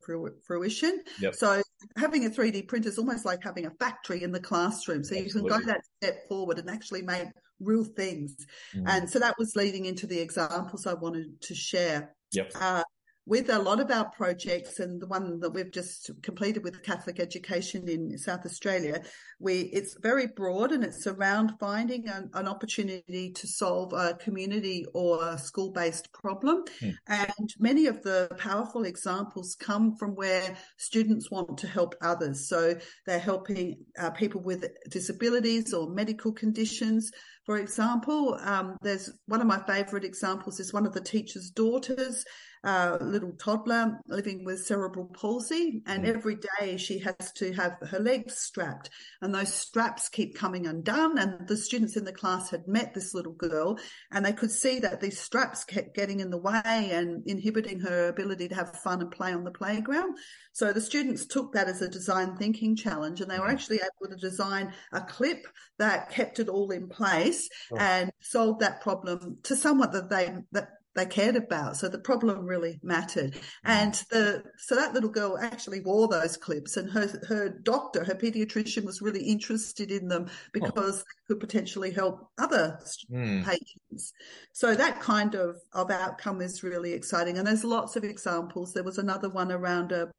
fruition. 0.45 1.03
Yep. 1.19 1.35
So 1.35 1.61
having 1.97 2.25
a 2.25 2.29
3D 2.29 2.67
printer 2.67 2.89
is 2.89 2.97
almost 2.97 3.25
like 3.25 3.43
having 3.43 3.65
a 3.65 3.71
factory 3.71 4.23
in 4.23 4.31
the 4.31 4.39
classroom. 4.39 5.03
So 5.03 5.15
Absolutely. 5.15 5.41
you 5.41 5.49
can 5.49 5.59
go 5.59 5.65
that 5.65 5.81
step 6.01 6.27
forward 6.27 6.59
and 6.59 6.69
actually 6.69 7.01
make 7.01 7.27
real 7.59 7.83
things. 7.83 8.35
Mm. 8.75 8.83
And 8.87 9.09
so 9.09 9.19
that 9.19 9.35
was 9.39 9.55
leading 9.55 9.85
into 9.85 10.05
the 10.05 10.19
examples 10.19 10.85
I 10.85 10.93
wanted 10.93 11.41
to 11.41 11.55
share. 11.55 12.13
Yep. 12.33 12.51
Uh, 12.59 12.83
with 13.27 13.49
a 13.49 13.59
lot 13.59 13.81
of 13.81 13.91
our 13.91 14.09
projects 14.11 14.79
and 14.79 15.01
the 15.01 15.05
one 15.05 15.41
that 15.41 15.49
we've 15.49 15.71
just 15.71 16.09
completed 16.23 16.63
with 16.63 16.81
Catholic 16.81 17.19
education 17.19 17.89
in 17.89 18.17
South 18.17 18.45
Australia, 18.45 19.01
we 19.37 19.63
it's 19.73 19.97
very 20.01 20.27
broad 20.27 20.71
and 20.71 20.81
it's 20.81 21.05
around 21.05 21.51
finding 21.59 22.07
an, 22.07 22.29
an 22.33 22.47
opportunity 22.47 23.31
to 23.33 23.45
solve 23.45 23.91
a 23.91 24.13
community 24.13 24.85
or 24.93 25.21
a 25.27 25.37
school-based 25.37 26.11
problem. 26.13 26.63
Hmm. 26.79 26.89
And 27.07 27.53
many 27.59 27.87
of 27.87 28.01
the 28.01 28.29
powerful 28.37 28.85
examples 28.85 29.57
come 29.59 29.97
from 29.97 30.15
where 30.15 30.55
students 30.77 31.29
want 31.29 31.57
to 31.57 31.67
help 31.67 31.95
others. 32.01 32.47
So 32.47 32.75
they're 33.05 33.19
helping 33.19 33.79
uh, 33.99 34.11
people 34.11 34.39
with 34.39 34.65
disabilities 34.89 35.73
or 35.73 35.89
medical 35.89 36.31
conditions. 36.31 37.11
For 37.45 37.57
example, 37.57 38.37
um, 38.41 38.77
there's 38.81 39.11
one 39.25 39.41
of 39.41 39.47
my 39.47 39.59
favourite 39.67 40.05
examples 40.05 40.61
is 40.61 40.73
one 40.73 40.85
of 40.85 40.93
the 40.93 41.01
teacher's 41.01 41.49
daughters 41.49 42.23
uh, 42.67 42.97
little 42.99 43.31
toddler 43.31 43.97
living 44.09 44.43
with 44.43 44.65
cerebral 44.65 45.05
palsy, 45.05 45.81
and 45.85 46.03
mm. 46.03 46.09
every 46.09 46.35
day 46.59 46.75
she 46.75 46.99
has 46.99 47.31
to 47.31 47.53
have 47.53 47.77
her 47.89 47.99
legs 47.99 48.37
strapped, 48.37 48.89
and 49.21 49.33
those 49.33 49.53
straps 49.53 50.09
keep 50.09 50.35
coming 50.35 50.67
undone. 50.67 51.17
And 51.17 51.47
the 51.47 51.55
students 51.55 51.95
in 51.95 52.03
the 52.03 52.11
class 52.11 52.49
had 52.49 52.67
met 52.67 52.93
this 52.93 53.13
little 53.13 53.31
girl, 53.31 53.79
and 54.11 54.25
they 54.25 54.33
could 54.33 54.51
see 54.51 54.79
that 54.79 54.99
these 54.99 55.17
straps 55.17 55.63
kept 55.63 55.95
getting 55.95 56.19
in 56.19 56.29
the 56.29 56.37
way 56.37 56.89
and 56.91 57.25
inhibiting 57.25 57.79
her 57.79 58.09
ability 58.09 58.49
to 58.49 58.55
have 58.55 58.75
fun 58.83 58.99
and 58.99 59.11
play 59.11 59.31
on 59.31 59.45
the 59.45 59.51
playground. 59.51 60.17
So 60.51 60.73
the 60.73 60.81
students 60.81 61.25
took 61.25 61.53
that 61.53 61.69
as 61.69 61.81
a 61.81 61.87
design 61.87 62.35
thinking 62.35 62.75
challenge, 62.75 63.21
and 63.21 63.31
they 63.31 63.39
were 63.39 63.47
mm. 63.47 63.53
actually 63.53 63.77
able 63.77 64.13
to 64.13 64.19
design 64.19 64.73
a 64.91 64.99
clip 64.99 65.47
that 65.79 66.09
kept 66.09 66.39
it 66.39 66.49
all 66.49 66.71
in 66.71 66.89
place 66.89 67.47
oh. 67.71 67.77
and 67.77 68.11
solved 68.19 68.59
that 68.59 68.81
problem 68.81 69.37
to 69.43 69.55
somewhat 69.55 69.93
that 69.93 70.09
they 70.09 70.35
that 70.51 70.67
they 70.97 71.05
cared 71.05 71.35
about. 71.35 71.77
So 71.77 71.87
the 71.87 71.99
problem 71.99 72.45
really 72.45 72.79
mattered. 72.83 73.33
Mm. 73.33 73.41
And 73.65 73.93
the, 74.09 74.43
so 74.57 74.75
that 74.75 74.93
little 74.93 75.09
girl 75.09 75.37
actually 75.39 75.81
wore 75.81 76.07
those 76.07 76.35
clips 76.35 76.75
and 76.75 76.89
her, 76.91 77.07
her 77.27 77.49
doctor, 77.49 78.03
her 78.03 78.15
pediatrician 78.15 78.83
was 78.83 79.01
really 79.01 79.23
interested 79.23 79.91
in 79.91 80.07
them 80.07 80.29
because 80.51 80.71
oh. 80.75 81.03
they 81.03 81.27
could 81.27 81.39
potentially 81.39 81.91
help 81.91 82.27
other 82.37 82.79
mm. 83.11 83.45
patients. 83.45 84.11
So 84.53 84.75
that 84.75 84.99
kind 84.99 85.35
of, 85.35 85.57
of 85.73 85.91
outcome 85.91 86.41
is 86.41 86.63
really 86.63 86.93
exciting. 86.93 87.37
And 87.37 87.47
there's 87.47 87.63
lots 87.63 87.95
of 87.95 88.03
examples. 88.03 88.73
There 88.73 88.83
was 88.83 88.97
another 88.97 89.29
one 89.29 89.51
around 89.51 89.91
a, 89.91 90.11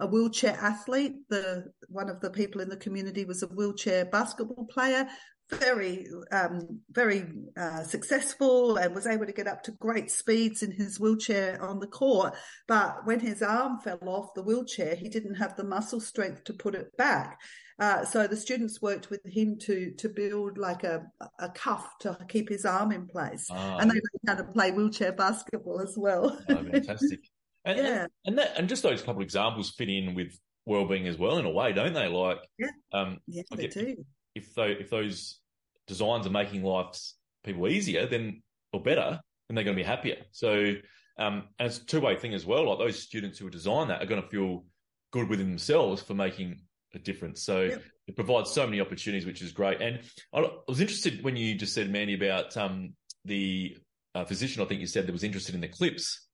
a 0.00 0.06
wheelchair 0.06 0.58
athlete. 0.60 1.14
The 1.28 1.66
one 1.88 2.08
of 2.08 2.20
the 2.20 2.30
people 2.30 2.60
in 2.60 2.68
the 2.68 2.76
community 2.76 3.24
was 3.24 3.42
a 3.42 3.46
wheelchair 3.46 4.06
basketball 4.06 4.66
player 4.66 5.06
very, 5.50 6.06
um, 6.32 6.80
very 6.90 7.26
uh, 7.56 7.82
successful 7.82 8.76
and 8.76 8.94
was 8.94 9.06
able 9.06 9.26
to 9.26 9.32
get 9.32 9.46
up 9.46 9.62
to 9.64 9.72
great 9.72 10.10
speeds 10.10 10.62
in 10.62 10.70
his 10.72 10.98
wheelchair 10.98 11.62
on 11.62 11.78
the 11.78 11.86
court. 11.86 12.34
But 12.66 13.06
when 13.06 13.20
his 13.20 13.42
arm 13.42 13.78
fell 13.78 13.98
off 14.06 14.34
the 14.34 14.42
wheelchair, 14.42 14.94
he 14.94 15.08
didn't 15.08 15.36
have 15.36 15.56
the 15.56 15.64
muscle 15.64 16.00
strength 16.00 16.44
to 16.44 16.52
put 16.52 16.74
it 16.74 16.96
back. 16.96 17.38
Uh, 17.78 18.04
so 18.04 18.26
the 18.26 18.36
students 18.36 18.82
worked 18.82 19.08
with 19.08 19.24
him 19.24 19.56
to 19.58 19.92
to 19.96 20.10
build 20.10 20.58
like 20.58 20.84
a 20.84 21.02
a 21.38 21.48
cuff 21.48 21.88
to 22.00 22.16
keep 22.28 22.46
his 22.46 22.66
arm 22.66 22.92
in 22.92 23.06
place, 23.06 23.46
ah, 23.50 23.78
and 23.78 23.90
they 23.90 23.94
learned 23.94 24.28
how 24.28 24.34
to 24.34 24.44
play 24.52 24.70
wheelchair 24.70 25.12
basketball 25.12 25.80
as 25.80 25.94
well. 25.96 26.38
Oh, 26.48 26.64
fantastic! 26.64 27.20
And, 27.62 27.76
yeah. 27.76 27.84
and, 27.84 28.10
and 28.24 28.38
that 28.38 28.52
and 28.56 28.68
just 28.70 28.82
those 28.82 29.02
couple 29.02 29.20
of 29.20 29.24
examples 29.26 29.74
fit 29.76 29.90
in 29.90 30.14
with 30.14 30.32
well-being 30.64 31.06
as 31.06 31.18
well 31.18 31.36
in 31.36 31.44
a 31.44 31.50
way, 31.50 31.74
don't 31.74 31.92
they? 31.92 32.08
Like, 32.08 32.38
yeah, 32.58 32.70
um, 32.94 33.18
yeah, 33.26 33.42
they 33.54 33.66
do 33.66 33.96
if 34.34 34.54
those, 34.54 34.76
if 34.80 34.90
those 34.90 35.38
designs 35.86 36.26
are 36.26 36.30
making 36.30 36.62
lives 36.62 37.16
people 37.44 37.68
easier, 37.68 38.06
then 38.06 38.42
or 38.72 38.82
better, 38.82 39.20
then 39.48 39.54
they're 39.54 39.64
going 39.64 39.76
to 39.76 39.82
be 39.82 39.86
happier. 39.86 40.18
So, 40.30 40.74
um, 41.18 41.44
and 41.58 41.66
it's 41.66 41.78
a 41.78 41.84
two 41.84 42.00
way 42.00 42.16
thing 42.16 42.34
as 42.34 42.46
well. 42.46 42.68
Like 42.68 42.78
those 42.78 43.02
students 43.02 43.38
who 43.38 43.50
design 43.50 43.88
that 43.88 44.02
are 44.02 44.06
going 44.06 44.22
to 44.22 44.28
feel 44.28 44.64
good 45.12 45.28
within 45.28 45.48
themselves 45.48 46.02
for 46.02 46.14
making 46.14 46.60
a 46.94 46.98
difference. 46.98 47.42
So 47.42 47.62
yeah. 47.62 47.76
it 48.06 48.16
provides 48.16 48.50
so 48.50 48.64
many 48.66 48.80
opportunities, 48.80 49.26
which 49.26 49.42
is 49.42 49.52
great. 49.52 49.80
And 49.80 50.00
I 50.32 50.48
was 50.68 50.80
interested 50.80 51.22
when 51.22 51.36
you 51.36 51.54
just 51.54 51.74
said, 51.74 51.90
Mandi, 51.90 52.14
about 52.14 52.56
um, 52.56 52.94
the 53.24 53.76
uh, 54.14 54.24
physician. 54.24 54.62
I 54.62 54.66
think 54.66 54.80
you 54.80 54.86
said 54.86 55.06
that 55.06 55.12
was 55.12 55.24
interested 55.24 55.54
in 55.54 55.60
the 55.60 55.68
clips. 55.68 56.26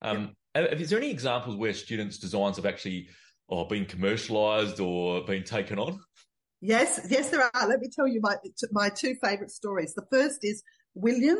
Um, 0.00 0.34
yeah. 0.54 0.62
Is 0.74 0.90
there 0.90 0.98
any 0.98 1.10
examples 1.10 1.56
where 1.56 1.72
students' 1.72 2.18
designs 2.18 2.56
have 2.56 2.66
actually 2.66 3.08
or 3.48 3.66
been 3.66 3.86
commercialized 3.86 4.80
or 4.80 5.24
been 5.24 5.44
taken 5.44 5.78
on? 5.78 5.98
Yes, 6.64 7.04
yes, 7.10 7.30
there 7.30 7.42
are. 7.42 7.68
Let 7.68 7.80
me 7.80 7.88
tell 7.94 8.06
you 8.06 8.20
my 8.22 8.36
my 8.70 8.88
two 8.88 9.16
favourite 9.22 9.50
stories. 9.50 9.94
The 9.94 10.06
first 10.10 10.38
is 10.42 10.62
William. 10.94 11.38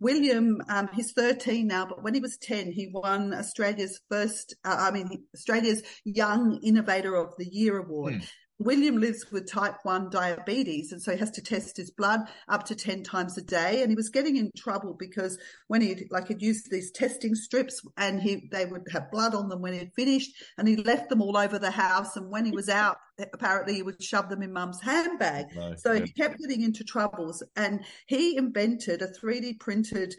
William, 0.00 0.60
um, 0.68 0.88
he's 0.92 1.12
13 1.12 1.68
now, 1.68 1.86
but 1.86 2.02
when 2.02 2.12
he 2.14 2.20
was 2.20 2.36
10, 2.38 2.72
he 2.72 2.90
won 2.92 3.32
Australia's 3.32 4.00
first, 4.10 4.54
uh, 4.64 4.76
I 4.78 4.90
mean, 4.90 5.24
Australia's 5.34 5.82
Young 6.04 6.58
Innovator 6.62 7.14
of 7.14 7.32
the 7.38 7.46
Year 7.46 7.78
award. 7.78 8.14
Mm. 8.14 8.28
William 8.58 8.98
lives 8.98 9.30
with 9.32 9.50
type 9.50 9.76
1 9.82 10.10
diabetes 10.10 10.92
and 10.92 11.02
so 11.02 11.12
he 11.12 11.18
has 11.18 11.30
to 11.32 11.42
test 11.42 11.76
his 11.76 11.90
blood 11.90 12.20
up 12.48 12.64
to 12.64 12.74
10 12.74 13.02
times 13.02 13.36
a 13.36 13.42
day. 13.42 13.82
And 13.82 13.90
he 13.90 13.96
was 13.96 14.10
getting 14.10 14.36
in 14.36 14.50
trouble 14.56 14.94
because 14.98 15.38
when 15.68 15.80
he 15.80 16.06
like 16.10 16.28
he'd 16.28 16.42
used 16.42 16.70
these 16.70 16.92
testing 16.92 17.34
strips 17.34 17.80
and 17.96 18.22
he 18.22 18.48
they 18.52 18.66
would 18.66 18.86
have 18.92 19.10
blood 19.10 19.34
on 19.34 19.48
them 19.48 19.60
when 19.60 19.72
he'd 19.72 19.92
finished 19.94 20.30
and 20.56 20.68
he 20.68 20.76
left 20.76 21.08
them 21.08 21.20
all 21.20 21.36
over 21.36 21.58
the 21.58 21.70
house. 21.70 22.16
And 22.16 22.30
when 22.30 22.44
he 22.44 22.52
was 22.52 22.68
out 22.68 22.96
apparently 23.32 23.74
he 23.74 23.82
would 23.82 24.02
shove 24.02 24.28
them 24.28 24.42
in 24.42 24.52
mum's 24.52 24.80
handbag. 24.80 25.46
No, 25.54 25.74
so 25.76 25.92
yeah. 25.92 26.04
he 26.04 26.12
kept 26.12 26.38
getting 26.38 26.62
into 26.62 26.84
troubles 26.84 27.42
and 27.56 27.84
he 28.06 28.36
invented 28.36 29.02
a 29.02 29.08
3d 29.08 29.58
printed 29.58 30.14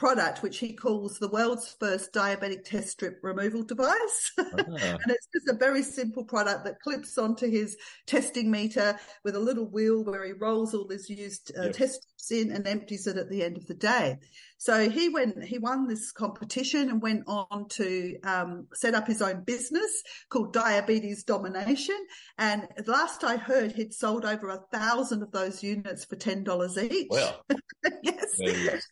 product, 0.00 0.42
which 0.42 0.58
he 0.58 0.72
calls 0.72 1.18
the 1.18 1.28
world's 1.28 1.76
first 1.78 2.10
diabetic 2.14 2.64
test 2.64 2.88
strip 2.88 3.18
removal 3.22 3.62
device. 3.62 4.32
Ah. 4.40 4.98
and 5.02 5.10
it's 5.10 5.28
just 5.32 5.48
a 5.48 5.58
very 5.58 5.82
simple 5.82 6.24
product 6.24 6.64
that 6.64 6.80
clips 6.80 7.18
onto 7.18 7.50
his 7.50 7.76
testing 8.06 8.50
meter 8.50 8.98
with 9.24 9.36
a 9.36 9.38
little 9.38 9.66
wheel 9.66 10.04
where 10.04 10.24
he 10.24 10.32
rolls 10.32 10.74
all 10.74 10.88
his 10.88 11.08
used 11.08 11.52
uh, 11.58 11.64
yep. 11.64 11.72
test 11.72 12.02
strips 12.02 12.30
in 12.30 12.54
and 12.54 12.66
empties 12.66 13.06
it 13.06 13.16
at 13.16 13.28
the 13.28 13.42
end 13.42 13.56
of 13.56 13.66
the 13.66 13.74
day. 13.74 14.18
So 14.58 14.88
he 14.88 15.08
went, 15.08 15.42
he 15.44 15.58
won 15.58 15.86
this 15.86 16.12
competition 16.12 16.88
and 16.88 17.02
went 17.02 17.24
on 17.26 17.68
to 17.70 18.18
um, 18.24 18.66
set 18.74 18.94
up 18.94 19.06
his 19.06 19.22
own 19.22 19.44
business 19.44 20.02
called 20.30 20.52
Diabetes 20.52 21.24
Domination. 21.24 21.98
And 22.38 22.66
last 22.86 23.24
I 23.24 23.36
heard, 23.36 23.72
he'd 23.72 23.94
sold 23.94 24.24
over 24.24 24.48
a 24.48 24.64
thousand 24.72 25.22
of 25.22 25.32
those 25.32 25.62
units 25.62 26.04
for 26.04 26.16
ten 26.16 26.44
dollars 26.44 26.78
each. 26.78 27.08
Wow! 27.10 27.40
yes 28.02 28.82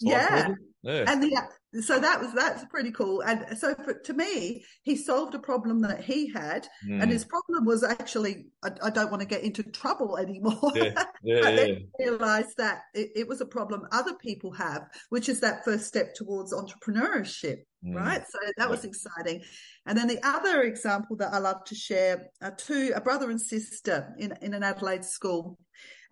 yeah. 0.00 0.48
yeah. 0.82 1.04
And 1.06 1.22
the, 1.22 1.82
so 1.82 2.00
that 2.00 2.20
was, 2.20 2.32
that's 2.34 2.64
pretty 2.64 2.90
cool. 2.90 3.22
And 3.22 3.56
so 3.56 3.74
for, 3.74 3.94
to 3.94 4.12
me, 4.12 4.64
he 4.82 4.96
solved 4.96 5.34
a 5.34 5.38
problem 5.38 5.80
that 5.82 6.02
he 6.02 6.32
had. 6.32 6.66
Mm. 6.88 7.02
And 7.02 7.10
his 7.10 7.24
problem 7.24 7.64
was 7.64 7.84
actually, 7.84 8.46
I, 8.64 8.70
I, 8.82 8.90
don't 8.90 9.10
want 9.10 9.20
to 9.20 9.28
get 9.28 9.42
into 9.42 9.62
trouble 9.62 10.16
anymore. 10.16 10.72
Yeah. 10.74 11.04
Yeah, 11.22 11.42
then 11.42 11.88
realized 11.98 12.56
that 12.56 12.84
it, 12.94 13.10
it, 13.14 13.28
was 13.28 13.42
a 13.42 13.46
problem 13.46 13.86
other 13.92 14.14
people 14.14 14.52
have, 14.52 14.88
which 15.10 15.28
is 15.28 15.38
that 15.40 15.66
first 15.66 15.86
step 15.86 16.14
towards 16.14 16.54
entrepreneurship. 16.54 17.58
Mm. 17.84 17.94
Right. 17.94 18.22
So 18.26 18.38
that 18.56 18.70
was 18.70 18.86
exciting. 18.86 19.42
And 19.84 19.98
then 19.98 20.08
the 20.08 20.18
other 20.26 20.62
example 20.62 21.16
that 21.16 21.34
I 21.34 21.38
love 21.38 21.62
to 21.66 21.74
share 21.74 22.30
are 22.40 22.54
two, 22.54 22.92
a 22.94 23.02
brother 23.02 23.28
and 23.28 23.40
sister 23.40 24.14
in, 24.18 24.32
in 24.40 24.54
an 24.54 24.62
Adelaide 24.62 25.04
school. 25.04 25.58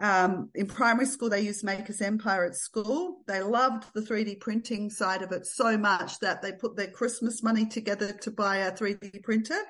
Um, 0.01 0.51
in 0.55 0.67
primary 0.67 1.07
school, 1.07 1.29
they 1.29 1.41
used 1.41 1.65
Makers 1.65 2.01
Empire 2.01 2.45
at 2.45 2.55
school. 2.55 3.23
They 3.27 3.41
loved 3.43 3.85
the 3.95 4.01
3D 4.01 4.41
printing 4.41 4.91
side 4.91 5.23
of 5.23 5.33
it 5.33 5.47
so 5.47 5.77
much 5.77 6.21
that 6.21 6.41
they 6.41 6.53
put 6.53 6.77
their 6.77 6.91
Christmas 6.91 7.43
money 7.43 7.67
together 7.67 8.13
to 8.13 8.31
buy 8.31 8.59
a 8.59 8.73
3D 8.73 9.23
printer. 9.23 9.61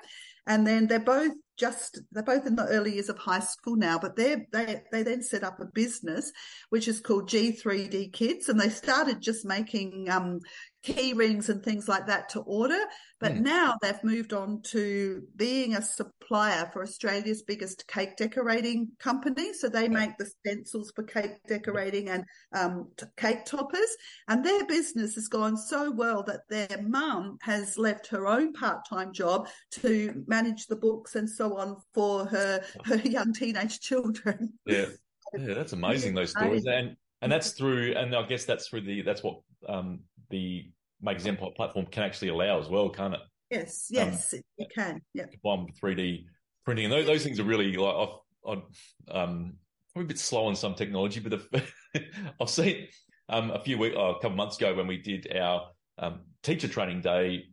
And 0.45 0.65
then 0.65 0.87
they're 0.87 0.99
both 0.99 1.33
just, 1.57 1.99
they're 2.11 2.23
both 2.23 2.47
in 2.47 2.55
the 2.55 2.65
early 2.67 2.93
years 2.93 3.09
of 3.09 3.17
high 3.17 3.39
school 3.39 3.75
now, 3.75 3.99
but 3.99 4.15
they 4.15 4.47
they, 4.51 4.81
they 4.91 5.03
then 5.03 5.21
set 5.21 5.43
up 5.43 5.59
a 5.59 5.65
business, 5.65 6.31
which 6.69 6.87
is 6.87 7.01
called 7.01 7.29
G3D 7.29 8.13
Kids. 8.13 8.49
And 8.49 8.59
they 8.59 8.69
started 8.69 9.21
just 9.21 9.45
making, 9.45 10.09
um, 10.09 10.39
key 10.83 11.13
rings 11.13 11.49
and 11.49 11.63
things 11.63 11.87
like 11.87 12.07
that 12.07 12.29
to 12.29 12.41
order. 12.41 12.79
But 13.19 13.33
mm. 13.33 13.41
now 13.41 13.75
they've 13.81 14.03
moved 14.03 14.33
on 14.33 14.61
to 14.67 15.23
being 15.35 15.75
a 15.75 15.81
supplier 15.81 16.69
for 16.71 16.81
Australia's 16.81 17.43
biggest 17.43 17.87
cake 17.87 18.15
decorating 18.15 18.89
company. 18.99 19.53
So 19.53 19.67
they 19.67 19.89
make 19.89 20.17
the 20.17 20.25
stencils 20.25 20.91
for 20.95 21.03
cake 21.03 21.35
decorating 21.47 22.09
and 22.09 22.23
um, 22.55 22.89
t- 22.97 23.05
cake 23.17 23.45
toppers. 23.45 23.89
And 24.27 24.43
their 24.43 24.65
business 24.65 25.15
has 25.15 25.27
gone 25.27 25.57
so 25.57 25.91
well 25.91 26.23
that 26.23 26.47
their 26.49 26.81
mum 26.81 27.37
has 27.41 27.77
left 27.77 28.07
her 28.07 28.25
own 28.27 28.53
part-time 28.53 29.11
job 29.11 29.47
to 29.71 30.23
manage 30.27 30.67
the 30.67 30.77
books 30.77 31.15
and 31.15 31.29
so 31.29 31.57
on 31.57 31.77
for 31.93 32.25
her, 32.25 32.63
her 32.85 32.97
young 32.97 33.33
teenage 33.33 33.79
children. 33.79 34.53
Yeah. 34.65 34.85
Yeah, 35.37 35.53
that's 35.53 35.73
amazing. 35.73 36.15
Those 36.15 36.31
stories, 36.31 36.65
and 36.65 36.97
and 37.21 37.31
that's 37.31 37.51
through, 37.51 37.93
and 37.95 38.15
I 38.15 38.23
guess 38.23 38.45
that's 38.45 38.67
through 38.67 38.81
the 38.81 39.03
that's 39.03 39.21
what 39.21 39.41
um, 39.67 39.99
the 40.29 40.71
Empire 41.07 41.49
platform 41.55 41.85
can 41.85 42.03
actually 42.03 42.29
allow 42.29 42.59
as 42.59 42.67
well, 42.67 42.89
can't 42.89 43.13
it? 43.13 43.21
Yes, 43.49 43.87
yes, 43.89 44.33
um, 44.33 44.39
it 44.57 44.67
can. 44.73 45.01
Yeah. 45.13 45.25
Combined 45.25 45.69
with 45.69 45.79
3D 45.81 46.25
printing. 46.65 46.85
And 46.85 46.93
those, 46.93 47.07
those 47.07 47.23
things 47.23 47.39
are 47.39 47.43
really 47.43 47.73
like, 47.73 47.95
I've, 47.95 48.57
I've 48.57 49.15
um, 49.15 49.53
probably 49.93 50.05
a 50.05 50.07
bit 50.09 50.19
slow 50.19 50.45
on 50.45 50.55
some 50.55 50.75
technology, 50.75 51.19
but 51.19 51.41
I've 52.41 52.49
seen 52.49 52.87
um, 53.27 53.51
a 53.51 53.59
few 53.59 53.77
weeks, 53.77 53.95
oh, 53.97 54.11
a 54.11 54.21
couple 54.21 54.37
months 54.37 54.57
ago 54.57 54.75
when 54.75 54.87
we 54.87 54.97
did 54.97 55.35
our 55.35 55.69
um, 55.97 56.21
teacher 56.43 56.67
training 56.67 57.01
day 57.01 57.45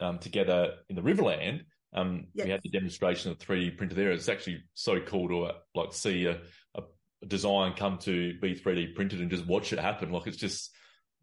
um, 0.00 0.18
together 0.18 0.74
in 0.88 0.96
the 0.96 1.02
Riverland. 1.02 1.60
Um, 1.92 2.26
yes. 2.34 2.46
We 2.46 2.50
had 2.50 2.62
the 2.62 2.70
demonstration 2.70 3.30
of 3.30 3.38
3D 3.38 3.76
printer 3.76 3.94
there. 3.94 4.10
It's 4.10 4.28
actually 4.28 4.64
so 4.74 5.00
cool 5.00 5.28
to 5.28 5.44
uh, 5.44 5.52
like 5.74 5.92
see 5.92 6.26
a, 6.26 6.40
a, 6.74 6.82
design 7.26 7.72
come 7.74 7.96
to 7.98 8.38
be 8.40 8.54
3D 8.54 8.94
printed 8.94 9.20
and 9.20 9.30
just 9.30 9.46
watch 9.46 9.72
it 9.72 9.78
happen. 9.78 10.10
Like 10.10 10.26
it's 10.26 10.36
just 10.36 10.70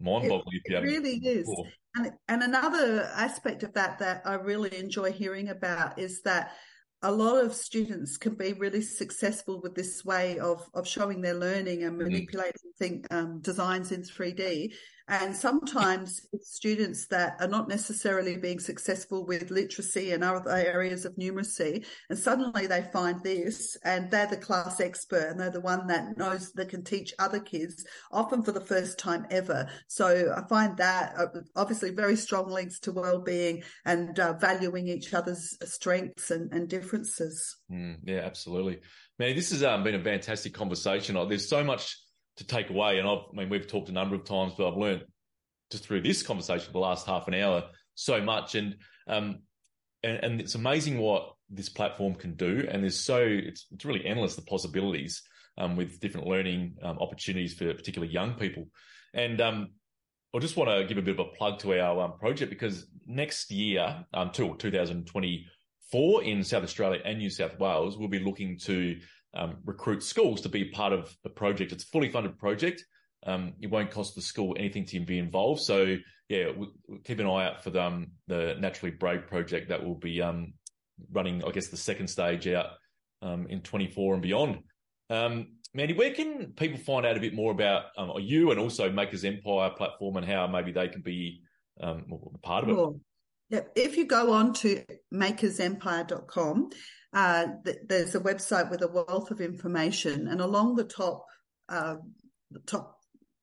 mind-boggling. 0.01 0.61
It, 0.65 0.73
it 0.73 0.79
really 0.81 1.17
is. 1.17 1.47
And, 1.95 2.11
and 2.27 2.43
another 2.43 3.09
aspect 3.15 3.63
of 3.63 3.73
that 3.73 3.99
that 3.99 4.21
I 4.25 4.35
really 4.35 4.75
enjoy 4.77 5.11
hearing 5.11 5.49
about 5.49 5.99
is 5.99 6.21
that 6.23 6.51
a 7.03 7.11
lot 7.11 7.43
of 7.43 7.53
students 7.53 8.17
can 8.17 8.35
be 8.35 8.53
really 8.53 8.81
successful 8.81 9.59
with 9.61 9.73
this 9.73 10.05
way 10.05 10.37
of, 10.37 10.69
of 10.73 10.87
showing 10.87 11.21
their 11.21 11.33
learning 11.33 11.83
and 11.83 11.93
mm-hmm. 11.97 12.09
manipulating 12.09 12.71
think, 12.77 13.07
um, 13.11 13.39
designs 13.41 13.91
in 13.91 14.03
3D 14.03 14.73
and 15.07 15.35
sometimes 15.35 16.27
it's 16.33 16.55
students 16.55 17.07
that 17.07 17.35
are 17.39 17.47
not 17.47 17.67
necessarily 17.67 18.37
being 18.37 18.59
successful 18.59 19.25
with 19.25 19.51
literacy 19.51 20.11
and 20.11 20.23
other 20.23 20.51
areas 20.51 21.05
of 21.05 21.15
numeracy. 21.15 21.85
And 22.09 22.17
suddenly 22.17 22.67
they 22.67 22.81
find 22.93 23.21
this 23.23 23.77
and 23.83 24.09
they're 24.09 24.27
the 24.27 24.37
class 24.37 24.79
expert 24.79 25.29
and 25.29 25.39
they're 25.39 25.49
the 25.49 25.61
one 25.61 25.87
that 25.87 26.17
knows 26.17 26.51
that 26.53 26.69
can 26.69 26.83
teach 26.83 27.13
other 27.19 27.39
kids, 27.39 27.85
often 28.11 28.43
for 28.43 28.51
the 28.51 28.61
first 28.61 28.99
time 28.99 29.25
ever. 29.29 29.67
So 29.87 30.33
I 30.35 30.47
find 30.47 30.77
that 30.77 31.13
uh, 31.17 31.27
obviously 31.55 31.91
very 31.91 32.15
strong 32.15 32.49
links 32.49 32.79
to 32.81 32.91
well-being 32.91 33.63
and 33.85 34.19
uh, 34.19 34.33
valuing 34.33 34.87
each 34.87 35.13
other's 35.13 35.57
strengths 35.63 36.31
and, 36.31 36.51
and 36.53 36.69
differences. 36.69 37.57
Mm, 37.71 37.97
yeah, 38.03 38.19
absolutely. 38.19 38.79
Man, 39.19 39.35
this 39.35 39.51
has 39.51 39.63
um, 39.63 39.83
been 39.83 39.95
a 39.95 40.03
fantastic 40.03 40.53
conversation. 40.53 41.15
There's 41.27 41.47
so 41.47 41.63
much 41.63 42.00
to 42.37 42.45
take 42.45 42.69
away. 42.69 42.99
And 42.99 43.07
I've, 43.07 43.19
I 43.31 43.35
mean, 43.35 43.49
we've 43.49 43.67
talked 43.67 43.89
a 43.89 43.93
number 43.93 44.15
of 44.15 44.23
times, 44.23 44.53
but 44.57 44.67
I've 44.67 44.77
learned 44.77 45.03
just 45.71 45.85
through 45.85 46.01
this 46.01 46.23
conversation 46.23 46.65
for 46.65 46.71
the 46.73 46.79
last 46.79 47.05
half 47.05 47.27
an 47.27 47.33
hour 47.33 47.63
so 47.95 48.21
much. 48.21 48.55
And, 48.55 48.75
um, 49.07 49.39
and, 50.03 50.17
and 50.23 50.41
it's 50.41 50.55
amazing 50.55 50.97
what 50.97 51.33
this 51.49 51.69
platform 51.69 52.15
can 52.15 52.35
do. 52.35 52.67
And 52.69 52.83
there's 52.83 52.99
so, 52.99 53.21
it's, 53.21 53.67
it's 53.71 53.85
really 53.85 54.05
endless, 54.05 54.35
the 54.35 54.41
possibilities, 54.43 55.21
um, 55.57 55.75
with 55.75 55.99
different 55.99 56.27
learning, 56.27 56.75
um, 56.81 56.97
opportunities 56.99 57.53
for 57.53 57.73
particularly 57.73 58.13
young 58.13 58.33
people. 58.33 58.67
And, 59.13 59.39
um, 59.41 59.69
I 60.33 60.39
just 60.39 60.55
want 60.55 60.69
to 60.69 60.85
give 60.85 60.97
a 60.97 61.01
bit 61.01 61.19
of 61.19 61.27
a 61.27 61.29
plug 61.37 61.59
to 61.59 61.77
our 61.77 62.05
um, 62.05 62.17
project 62.17 62.49
because 62.49 62.87
next 63.05 63.51
year, 63.51 64.05
um, 64.13 64.31
till 64.31 64.55
2024 64.55 66.23
in 66.23 66.43
South 66.43 66.63
Australia 66.63 67.01
and 67.03 67.17
New 67.17 67.29
South 67.29 67.59
Wales, 67.59 67.97
we'll 67.97 68.07
be 68.07 68.19
looking 68.19 68.57
to 68.59 68.97
um, 69.33 69.57
recruit 69.65 70.03
schools 70.03 70.41
to 70.41 70.49
be 70.49 70.65
part 70.65 70.93
of 70.93 71.15
the 71.23 71.29
project. 71.29 71.71
It's 71.71 71.83
a 71.83 71.87
fully 71.87 72.09
funded 72.09 72.37
project. 72.37 72.83
Um, 73.25 73.53
it 73.61 73.67
won't 73.67 73.91
cost 73.91 74.15
the 74.15 74.21
school 74.21 74.55
anything 74.57 74.85
to 74.87 74.99
be 74.99 75.19
involved. 75.19 75.61
So 75.61 75.97
yeah, 76.27 76.51
we, 76.57 76.67
we'll 76.87 76.99
keep 76.99 77.19
an 77.19 77.27
eye 77.27 77.45
out 77.45 77.63
for 77.63 77.69
the, 77.69 77.83
um, 77.83 78.07
the 78.27 78.55
Naturally 78.59 78.95
Brave 78.95 79.27
project 79.27 79.69
that 79.69 79.83
will 79.83 79.95
be 79.95 80.21
um, 80.21 80.53
running, 81.11 81.43
I 81.43 81.51
guess, 81.51 81.67
the 81.67 81.77
second 81.77 82.07
stage 82.07 82.47
out 82.47 82.67
um, 83.21 83.47
in 83.47 83.61
24 83.61 84.15
and 84.15 84.23
beyond. 84.23 84.59
Um, 85.09 85.57
Mandi, 85.73 85.93
where 85.93 86.13
can 86.13 86.53
people 86.55 86.79
find 86.79 87.05
out 87.05 87.15
a 87.15 87.21
bit 87.21 87.33
more 87.33 87.51
about 87.51 87.85
you 88.17 88.51
and 88.51 88.59
also 88.59 88.91
Makers 88.91 89.23
Empire 89.23 89.69
platform 89.69 90.17
and 90.17 90.25
how 90.25 90.47
maybe 90.47 90.71
they 90.71 90.89
can 90.89 91.01
be 91.01 91.41
part 91.79 92.63
of 92.63 92.69
it? 92.69 92.95
Yep. 93.51 93.71
If 93.75 93.97
you 93.97 94.05
go 94.05 94.31
on 94.31 94.53
to 94.53 94.83
makersempire.com, 95.13 96.69
uh, 97.13 97.47
th- 97.65 97.77
there's 97.87 98.15
a 98.15 98.19
website 98.19 98.69
with 98.69 98.81
a 98.81 98.87
wealth 98.87 99.31
of 99.31 99.41
information, 99.41 100.27
and 100.27 100.41
along 100.41 100.75
the 100.75 100.83
top, 100.83 101.25
uh, 101.69 101.95
top 102.65 102.97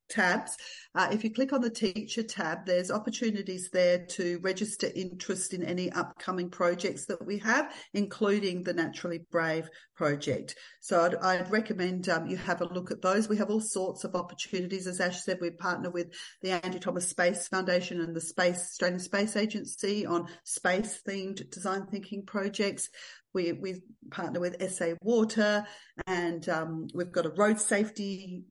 tabs. 0.09 0.57
Uh, 0.95 1.07
if 1.11 1.23
you 1.23 1.31
click 1.31 1.53
on 1.53 1.61
the 1.61 1.69
teacher 1.69 2.23
tab, 2.23 2.65
there's 2.65 2.91
opportunities 2.91 3.69
there 3.71 4.05
to 4.07 4.39
register 4.41 4.89
interest 4.95 5.53
in 5.53 5.63
any 5.63 5.91
upcoming 5.91 6.49
projects 6.49 7.05
that 7.05 7.23
we 7.25 7.37
have, 7.37 7.71
including 7.93 8.63
the 8.63 8.73
Naturally 8.73 9.19
Brave 9.31 9.69
project. 9.95 10.55
So 10.81 11.05
I'd, 11.05 11.15
I'd 11.15 11.51
recommend 11.51 12.09
um, 12.09 12.27
you 12.27 12.37
have 12.37 12.61
a 12.61 12.73
look 12.73 12.89
at 12.91 13.01
those. 13.01 13.29
We 13.29 13.37
have 13.37 13.51
all 13.51 13.61
sorts 13.61 14.03
of 14.03 14.15
opportunities. 14.15 14.87
As 14.87 14.99
Ash 14.99 15.21
said, 15.21 15.37
we 15.41 15.51
partner 15.51 15.91
with 15.91 16.07
the 16.41 16.51
Andrew 16.65 16.79
Thomas 16.79 17.07
Space 17.07 17.47
Foundation 17.47 18.01
and 18.01 18.15
the 18.15 18.21
Space 18.21 18.57
Australian 18.57 18.99
Space 18.99 19.35
Agency 19.35 20.05
on 20.05 20.27
space 20.43 21.01
themed 21.07 21.49
design 21.51 21.85
thinking 21.85 22.25
projects. 22.25 22.89
We, 23.33 23.53
we 23.53 23.81
partner 24.11 24.39
with 24.39 24.71
SA 24.71 24.93
Water 25.01 25.65
and 26.07 26.47
um, 26.49 26.87
we've 26.93 27.11
got 27.11 27.25
a 27.25 27.29
road 27.29 27.59
safety 27.59 28.43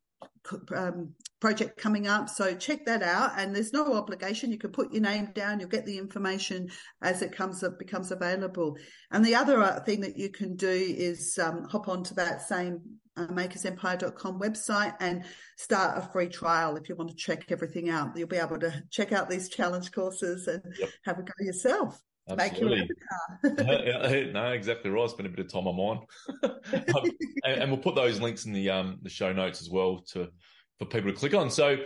um, 0.75 1.15
project 1.41 1.79
coming 1.79 2.07
up. 2.07 2.29
So 2.29 2.55
check 2.55 2.85
that 2.87 3.03
out. 3.03 3.33
And 3.37 3.55
there's 3.55 3.73
no 3.73 3.95
obligation. 3.95 4.51
You 4.51 4.59
can 4.59 4.71
put 4.71 4.93
your 4.93 5.03
name 5.03 5.31
down. 5.35 5.61
You'll 5.61 5.69
get 5.69 5.87
the 5.87 5.99
information 5.99 6.69
as 7.03 7.23
it 7.23 7.33
comes 7.33 7.63
up, 7.63 7.79
becomes 7.79 8.11
available. 8.11 8.77
And 9.11 9.25
the 9.25 9.35
other 9.35 9.63
uh, 9.63 9.81
thing 9.81 10.01
that 10.01 10.17
you 10.17 10.31
can 10.31 10.57
do 10.57 10.69
is 10.69 11.39
um, 11.39 11.65
hop 11.65 11.89
onto 11.89 12.15
that 12.15 12.43
same 12.43 12.81
uh, 13.17 13.27
makersempire.com 13.29 14.41
website 14.41 14.95
and 15.01 15.25
start 15.57 15.99
a 15.99 16.13
free 16.13 16.29
trial 16.29 16.77
if 16.77 16.89
you 16.89 16.97
want 16.97 17.11
to 17.11 17.17
check 17.17 17.51
everything 17.51 17.89
out. 17.91 18.17
You'll 18.17 18.29
be 18.29 18.37
able 18.37 18.59
to 18.61 18.83
check 18.91 19.13
out 19.13 19.29
these 19.29 19.49
challenge 19.49 19.93
courses 19.93 20.47
and 20.47 20.63
yep. 20.79 20.91
have 21.05 21.19
a 21.19 21.23
go 21.23 21.33
yourself. 21.41 22.01
Absolutely. 22.29 22.89
no, 24.33 24.53
exactly 24.53 24.91
right. 24.91 25.11
Spend 25.11 25.27
a 25.27 25.31
bit 25.31 25.47
of 25.47 25.53
time 25.53 25.67
on 25.67 25.77
mine, 25.77 26.51
um, 26.95 27.11
and, 27.45 27.63
and, 27.63 27.71
we'll 27.71 27.81
put 27.81 27.95
those 27.95 28.21
links 28.21 28.45
in 28.45 28.53
the 28.53 28.71
um 28.71 28.99
the 29.03 29.09
show 29.09 29.33
notes 29.33 29.63
as 29.63 29.71
well 29.71 30.05
to 30.13 30.29
for 30.79 30.85
people 30.87 31.11
to 31.11 31.17
click 31.17 31.35
on. 31.35 31.51
So, 31.51 31.77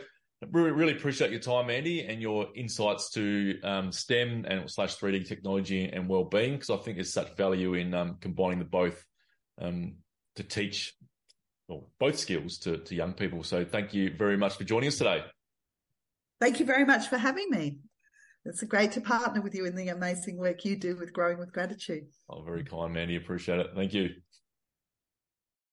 really, 0.50 0.70
really 0.70 0.92
appreciate 0.92 1.31
your 1.31 1.40
time, 1.40 1.70
Andy, 1.70 2.05
and 2.05 2.20
your 2.20 2.48
insights 2.57 3.11
to 3.11 3.61
um, 3.62 3.92
STEM 3.92 4.44
and 4.48 4.70
slash 4.70 4.96
three 4.96 5.18
D 5.18 5.24
technology 5.24 5.85
and 5.85 6.09
well 6.09 6.24
being, 6.24 6.55
because 6.55 6.70
I 6.70 6.76
think 6.76 6.96
there's 6.96 7.12
such 7.12 7.37
value 7.37 7.74
in 7.74 7.94
um, 7.94 8.16
combining 8.20 8.59
the 8.59 8.64
both 8.64 9.05
um, 9.61 9.94
to 10.37 10.42
teach 10.42 10.94
well, 11.68 11.90
both 12.00 12.18
skills 12.18 12.59
to 12.61 12.78
to 12.78 12.94
young 12.94 13.12
people. 13.12 13.44
So, 13.44 13.64
thank 13.64 13.94
you 13.94 14.12
very 14.16 14.37
much 14.37 14.57
for 14.57 14.64
joining 14.64 14.88
us 14.88 14.98
today. 14.98 15.24
Thank 16.40 16.59
you 16.59 16.66
very 16.66 16.85
much 16.85 17.07
for 17.07 17.18
having 17.18 17.48
me. 17.50 17.78
It's 18.44 18.62
great 18.64 18.90
to 18.92 19.00
partner 19.00 19.40
with 19.40 19.55
you 19.55 19.66
in 19.66 19.76
the 19.76 19.88
amazing 19.88 20.37
work 20.37 20.64
you 20.64 20.76
do 20.76 20.96
with 20.96 21.12
Growing 21.12 21.38
with 21.38 21.52
Gratitude. 21.52 22.09
Oh, 22.28 22.42
very 22.42 22.64
kind, 22.64 22.92
Mandi. 22.92 23.16
Appreciate 23.16 23.61
it. 23.61 23.68
Thank 23.74 23.94
you. 23.94 24.11